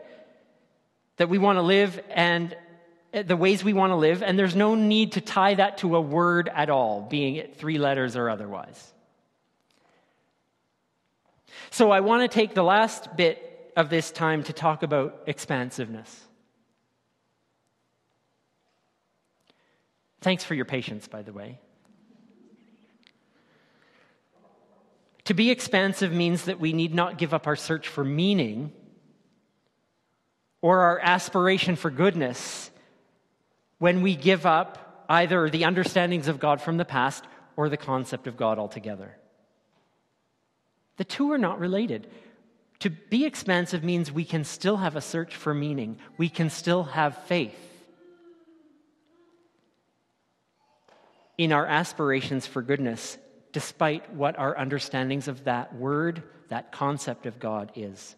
that 1.16 1.28
we 1.28 1.38
want 1.38 1.58
to 1.58 1.62
live 1.62 2.00
and 2.10 2.56
uh, 3.12 3.22
the 3.22 3.36
ways 3.36 3.62
we 3.62 3.72
want 3.72 3.92
to 3.92 3.96
live, 3.96 4.22
and 4.22 4.36
there's 4.36 4.56
no 4.56 4.74
need 4.74 5.12
to 5.12 5.20
tie 5.20 5.54
that 5.54 5.78
to 5.78 5.94
a 5.94 6.00
word 6.00 6.50
at 6.52 6.70
all, 6.70 7.02
being 7.02 7.36
it 7.36 7.56
three 7.56 7.78
letters 7.78 8.16
or 8.16 8.28
otherwise. 8.28 8.92
So 11.70 11.90
I 11.90 12.00
want 12.00 12.22
to 12.22 12.28
take 12.28 12.54
the 12.54 12.64
last 12.64 13.16
bit 13.16 13.53
of 13.76 13.90
this 13.90 14.10
time 14.10 14.42
to 14.44 14.52
talk 14.52 14.82
about 14.82 15.22
expansiveness. 15.26 16.20
Thanks 20.20 20.44
for 20.44 20.54
your 20.54 20.64
patience, 20.64 21.06
by 21.06 21.22
the 21.22 21.32
way. 21.32 21.60
To 25.24 25.34
be 25.34 25.50
expansive 25.50 26.12
means 26.12 26.44
that 26.44 26.60
we 26.60 26.72
need 26.72 26.94
not 26.94 27.18
give 27.18 27.34
up 27.34 27.46
our 27.46 27.56
search 27.56 27.88
for 27.88 28.04
meaning 28.04 28.72
or 30.60 30.80
our 30.80 30.98
aspiration 30.98 31.76
for 31.76 31.90
goodness 31.90 32.70
when 33.78 34.02
we 34.02 34.16
give 34.16 34.46
up 34.46 35.04
either 35.08 35.50
the 35.50 35.64
understandings 35.64 36.28
of 36.28 36.38
God 36.38 36.60
from 36.60 36.76
the 36.76 36.84
past 36.84 37.24
or 37.56 37.68
the 37.68 37.76
concept 37.76 38.26
of 38.26 38.36
God 38.36 38.58
altogether. 38.58 39.16
The 40.96 41.04
two 41.04 41.32
are 41.32 41.38
not 41.38 41.58
related. 41.58 42.06
To 42.84 42.90
be 42.90 43.24
expansive 43.24 43.82
means 43.82 44.12
we 44.12 44.26
can 44.26 44.44
still 44.44 44.76
have 44.76 44.94
a 44.94 45.00
search 45.00 45.34
for 45.34 45.54
meaning, 45.54 45.96
we 46.18 46.28
can 46.28 46.50
still 46.50 46.82
have 46.84 47.16
faith 47.24 47.56
in 51.38 51.50
our 51.50 51.64
aspirations 51.64 52.46
for 52.46 52.60
goodness 52.60 53.16
despite 53.52 54.12
what 54.12 54.38
our 54.38 54.54
understandings 54.58 55.28
of 55.28 55.44
that 55.44 55.74
word, 55.74 56.24
that 56.50 56.72
concept 56.72 57.24
of 57.24 57.38
God 57.38 57.72
is. 57.74 58.16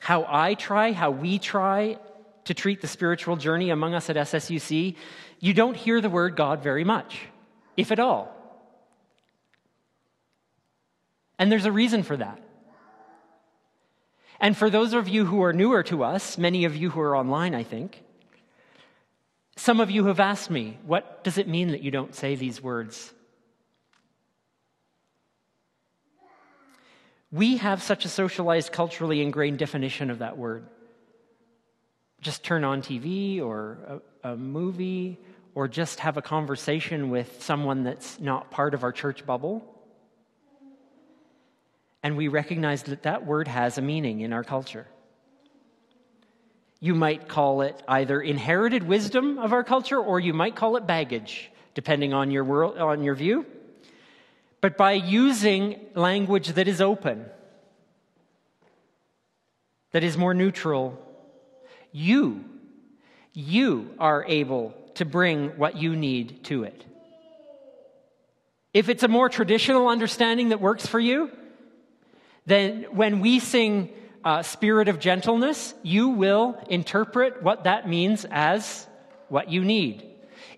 How 0.00 0.26
I 0.28 0.52
try, 0.52 0.92
how 0.92 1.10
we 1.10 1.38
try 1.38 1.96
to 2.46 2.54
treat 2.54 2.80
the 2.80 2.88
spiritual 2.88 3.36
journey 3.36 3.70
among 3.70 3.94
us 3.94 4.10
at 4.10 4.16
SSUC, 4.16 4.96
you 5.38 5.54
don't 5.54 5.76
hear 5.76 6.00
the 6.00 6.10
word 6.10 6.34
God 6.34 6.62
very 6.62 6.84
much, 6.84 7.20
if 7.76 7.92
at 7.92 8.00
all. 8.00 8.32
And 11.38 11.52
there's 11.52 11.66
a 11.66 11.72
reason 11.72 12.02
for 12.02 12.16
that. 12.16 12.40
And 14.40 14.56
for 14.56 14.70
those 14.70 14.92
of 14.92 15.08
you 15.08 15.24
who 15.24 15.42
are 15.42 15.52
newer 15.52 15.82
to 15.84 16.02
us, 16.02 16.38
many 16.38 16.64
of 16.64 16.76
you 16.76 16.90
who 16.90 17.00
are 17.00 17.16
online, 17.16 17.54
I 17.54 17.62
think, 17.62 18.02
some 19.56 19.80
of 19.80 19.90
you 19.90 20.06
have 20.06 20.20
asked 20.20 20.50
me, 20.50 20.78
what 20.84 21.24
does 21.24 21.38
it 21.38 21.48
mean 21.48 21.68
that 21.68 21.82
you 21.82 21.90
don't 21.90 22.14
say 22.14 22.36
these 22.36 22.62
words? 22.62 23.12
We 27.32 27.56
have 27.56 27.82
such 27.82 28.04
a 28.04 28.08
socialized, 28.08 28.72
culturally 28.72 29.22
ingrained 29.22 29.58
definition 29.58 30.10
of 30.10 30.18
that 30.20 30.36
word. 30.36 30.66
Just 32.20 32.42
turn 32.42 32.64
on 32.64 32.82
TV 32.82 33.40
or 33.42 34.00
a, 34.24 34.30
a 34.32 34.36
movie 34.36 35.18
or 35.54 35.68
just 35.68 36.00
have 36.00 36.16
a 36.16 36.22
conversation 36.22 37.10
with 37.10 37.42
someone 37.42 37.84
that's 37.84 38.20
not 38.20 38.50
part 38.50 38.74
of 38.74 38.82
our 38.82 38.92
church 38.92 39.24
bubble 39.24 39.76
and 42.06 42.16
we 42.16 42.28
recognize 42.28 42.84
that 42.84 43.02
that 43.02 43.26
word 43.26 43.48
has 43.48 43.78
a 43.78 43.82
meaning 43.82 44.20
in 44.20 44.32
our 44.32 44.44
culture. 44.44 44.86
You 46.78 46.94
might 46.94 47.26
call 47.26 47.62
it 47.62 47.82
either 47.88 48.20
inherited 48.20 48.84
wisdom 48.84 49.38
of 49.38 49.52
our 49.52 49.64
culture 49.64 49.98
or 49.98 50.20
you 50.20 50.32
might 50.32 50.54
call 50.54 50.76
it 50.76 50.86
baggage, 50.86 51.50
depending 51.74 52.14
on 52.14 52.30
your, 52.30 52.44
world, 52.44 52.78
on 52.78 53.02
your 53.02 53.16
view. 53.16 53.44
But 54.60 54.76
by 54.76 54.92
using 54.92 55.80
language 55.96 56.50
that 56.50 56.68
is 56.68 56.80
open, 56.80 57.26
that 59.90 60.04
is 60.04 60.16
more 60.16 60.32
neutral, 60.32 60.96
you, 61.96 62.44
you 63.32 63.94
are 63.98 64.22
able 64.28 64.74
to 64.96 65.06
bring 65.06 65.56
what 65.56 65.78
you 65.78 65.96
need 65.96 66.44
to 66.44 66.64
it. 66.64 66.84
If 68.74 68.90
it's 68.90 69.02
a 69.02 69.08
more 69.08 69.30
traditional 69.30 69.88
understanding 69.88 70.50
that 70.50 70.60
works 70.60 70.86
for 70.86 71.00
you, 71.00 71.30
then 72.44 72.84
when 72.90 73.20
we 73.20 73.40
sing 73.40 73.88
uh, 74.22 74.42
Spirit 74.42 74.88
of 74.88 74.98
Gentleness, 74.98 75.72
you 75.82 76.10
will 76.10 76.62
interpret 76.68 77.42
what 77.42 77.64
that 77.64 77.88
means 77.88 78.26
as 78.30 78.86
what 79.28 79.48
you 79.50 79.64
need. 79.64 80.06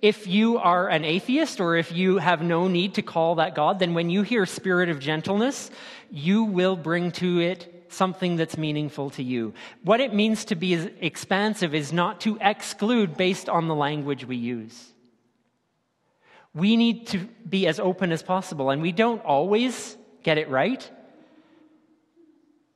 If 0.02 0.26
you 0.26 0.58
are 0.58 0.88
an 0.88 1.04
atheist 1.04 1.60
or 1.60 1.76
if 1.76 1.92
you 1.92 2.18
have 2.18 2.42
no 2.42 2.66
need 2.66 2.94
to 2.94 3.02
call 3.02 3.36
that 3.36 3.54
God, 3.54 3.78
then 3.78 3.94
when 3.94 4.10
you 4.10 4.22
hear 4.22 4.44
Spirit 4.44 4.88
of 4.88 4.98
Gentleness, 4.98 5.70
you 6.10 6.42
will 6.42 6.74
bring 6.74 7.12
to 7.12 7.38
it 7.38 7.77
something 7.90 8.36
that's 8.36 8.56
meaningful 8.56 9.10
to 9.10 9.22
you. 9.22 9.54
What 9.82 10.00
it 10.00 10.14
means 10.14 10.44
to 10.46 10.54
be 10.54 10.74
expansive 11.00 11.74
is 11.74 11.92
not 11.92 12.20
to 12.22 12.38
exclude 12.40 13.16
based 13.16 13.48
on 13.48 13.68
the 13.68 13.74
language 13.74 14.24
we 14.24 14.36
use. 14.36 14.92
We 16.54 16.76
need 16.76 17.06
to 17.08 17.18
be 17.48 17.66
as 17.66 17.78
open 17.78 18.12
as 18.12 18.22
possible, 18.22 18.70
and 18.70 18.82
we 18.82 18.92
don't 18.92 19.24
always 19.24 19.96
get 20.22 20.38
it 20.38 20.48
right. 20.48 20.90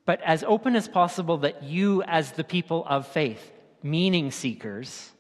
But 0.05 0.21
as 0.23 0.45
open 0.45 0.77
as 0.77 0.89
possible 0.89 1.39
that 1.39 1.63
you, 1.63 2.03
as 2.03 2.33
the 2.33 2.45
people 2.45 2.85
of 2.89 3.07
faith, 3.07 3.53
meaning 3.83 4.31
seekers, 4.31 5.11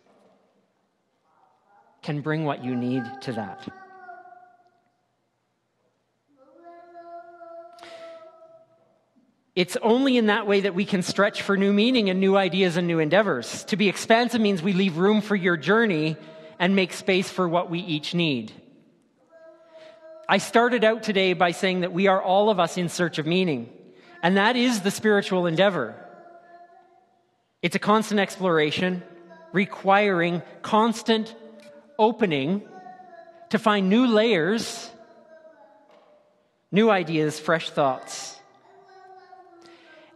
can 2.02 2.20
bring 2.20 2.44
what 2.44 2.64
you 2.64 2.74
need 2.74 3.05
to 3.22 3.33
that. 3.33 3.82
It's 9.55 9.77
only 9.83 10.17
in 10.17 10.27
that 10.27 10.47
way 10.47 10.61
that 10.61 10.75
we 10.75 10.87
can 10.87 11.03
stretch 11.03 11.43
for 11.43 11.57
new 11.57 11.73
meaning 11.73 12.09
and 12.09 12.21
new 12.21 12.37
ideas 12.37 12.79
and 12.79 12.87
new 12.87 13.01
endeavors. 13.01 13.65
To 13.65 13.77
be 13.77 13.88
expansive 13.88 14.41
means 14.41 14.62
we 14.62 14.73
leave 14.73 14.97
room 14.97 15.21
for 15.21 15.37
your 15.37 15.59
journey 15.59 16.17
and 16.59 16.75
make 16.75 16.93
space 16.93 17.29
for 17.29 17.47
what 17.47 17.69
we 17.69 17.81
each 17.81 18.15
need. 18.15 18.53
I 20.27 20.38
started 20.38 20.85
out 20.85 21.03
today 21.03 21.35
by 21.35 21.51
saying 21.51 21.81
that 21.81 21.93
we 21.93 22.07
are 22.07 22.23
all 22.23 22.49
of 22.49 22.59
us 22.59 22.79
in 22.79 22.88
search 22.88 23.19
of 23.19 23.27
meaning, 23.27 23.69
and 24.23 24.38
that 24.38 24.57
is 24.57 24.81
the 24.81 24.91
spiritual 24.91 25.47
endeavor. 25.47 25.95
It's 27.61 27.77
a 27.77 27.79
constant 27.79 28.21
exploration 28.21 29.03
requiring 29.53 30.41
constant 30.62 31.35
opening 31.99 32.62
to 33.51 33.59
find 33.59 33.91
new 33.91 34.07
layers, 34.07 34.91
new 36.71 36.91
ideas, 36.91 37.38
fresh 37.38 37.69
thoughts. 37.69 38.41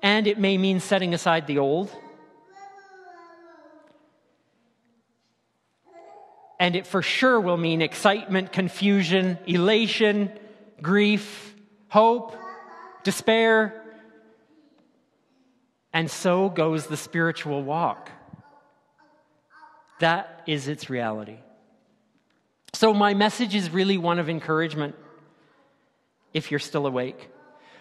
And 0.06 0.28
it 0.28 0.38
may 0.38 0.56
mean 0.56 0.78
setting 0.78 1.14
aside 1.14 1.48
the 1.48 1.58
old 1.58 1.90
And 6.58 6.74
it 6.74 6.86
for 6.86 7.02
sure 7.02 7.38
will 7.38 7.56
mean 7.56 7.82
excitement, 7.82 8.52
confusion, 8.52 9.38
elation, 9.46 10.30
grief, 10.80 11.54
hope, 11.88 12.34
despair. 13.04 13.82
And 15.92 16.10
so 16.10 16.48
goes 16.48 16.86
the 16.86 16.96
spiritual 16.96 17.62
walk. 17.62 18.10
That 20.00 20.42
is 20.46 20.66
its 20.68 20.88
reality. 20.88 21.38
So, 22.72 22.92
my 22.92 23.14
message 23.14 23.54
is 23.54 23.70
really 23.70 23.98
one 23.98 24.18
of 24.18 24.28
encouragement, 24.28 24.94
if 26.32 26.50
you're 26.50 26.60
still 26.60 26.86
awake. 26.86 27.30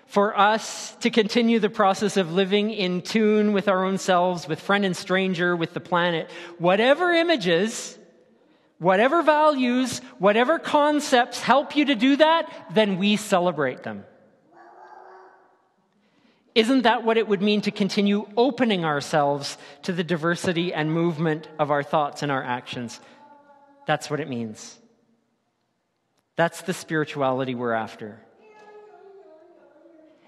For 0.06 0.38
us 0.38 0.96
to 0.98 1.10
continue 1.10 1.60
the 1.60 1.70
process 1.70 2.15
of 2.15 2.32
living 2.32 2.72
in 2.72 3.02
tune 3.02 3.54
with 3.54 3.68
our 3.68 3.84
own 3.84 3.98
selves, 3.98 4.48
with 4.48 4.60
friend 4.60 4.86
and 4.86 4.96
stranger, 4.96 5.56
with 5.56 5.74
the 5.74 5.80
planet, 5.80 6.30
whatever 6.58 7.12
images 7.12 7.98
Whatever 8.78 9.22
values, 9.22 10.00
whatever 10.20 10.60
concepts 10.60 11.39
help 11.39 11.76
you 11.76 11.86
to 11.86 11.96
do 11.96 12.18
that, 12.18 12.52
then 12.74 12.98
we 12.98 13.15
celebrate 13.15 13.84
them. 13.84 14.04
Isn't 16.54 16.84
that 16.84 17.04
what 17.04 17.18
it 17.18 17.28
would 17.28 17.41
mean 17.41 17.62
to 17.62 17.72
continue 17.72 18.28
opening 18.38 18.86
ourselves 18.86 19.58
to 19.84 19.94
the 19.94 20.04
diversity 20.04 20.74
and 20.74 20.91
movement 20.91 21.48
of 21.60 21.72
our 21.72 21.84
thoughts 21.84 22.22
and 22.22 22.32
our 22.32 22.44
actions? 22.44 23.00
That's 23.88 24.10
what 24.10 24.20
it 24.20 24.30
means. 24.30 24.78
That's 26.36 26.62
the 26.62 26.74
spirituality 26.74 27.56
we're 27.56 27.74
after. 27.74 28.20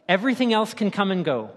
Everything 0.08 0.54
else 0.54 0.74
can 0.74 0.92
come 0.92 1.12
and 1.12 1.26
go 1.26 1.52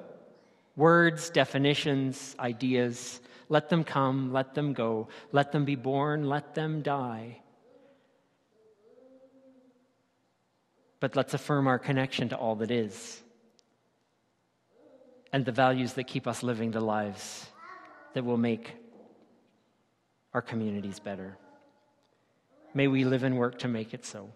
words, 0.76 1.30
definitions, 1.30 2.34
ideas. 2.38 3.20
Let 3.48 3.68
them 3.68 3.84
come, 3.84 4.32
let 4.32 4.54
them 4.54 4.72
go, 4.72 5.08
let 5.32 5.52
them 5.52 5.64
be 5.64 5.74
born, 5.74 6.28
let 6.28 6.54
them 6.54 6.82
die. 6.82 7.40
But 11.00 11.16
let's 11.16 11.34
affirm 11.34 11.66
our 11.66 11.78
connection 11.78 12.28
to 12.30 12.36
all 12.36 12.56
that 12.56 12.70
is 12.70 13.22
and 15.32 15.44
the 15.44 15.52
values 15.52 15.94
that 15.94 16.04
keep 16.04 16.26
us 16.26 16.42
living 16.42 16.70
the 16.70 16.80
lives 16.80 17.46
that 18.14 18.24
will 18.24 18.36
make 18.36 18.76
our 20.34 20.42
communities 20.42 20.98
better. 20.98 21.36
May 22.74 22.88
we 22.88 23.04
live 23.04 23.24
and 23.24 23.36
work 23.36 23.58
to 23.60 23.68
make 23.68 23.94
it 23.94 24.04
so. 24.04 24.30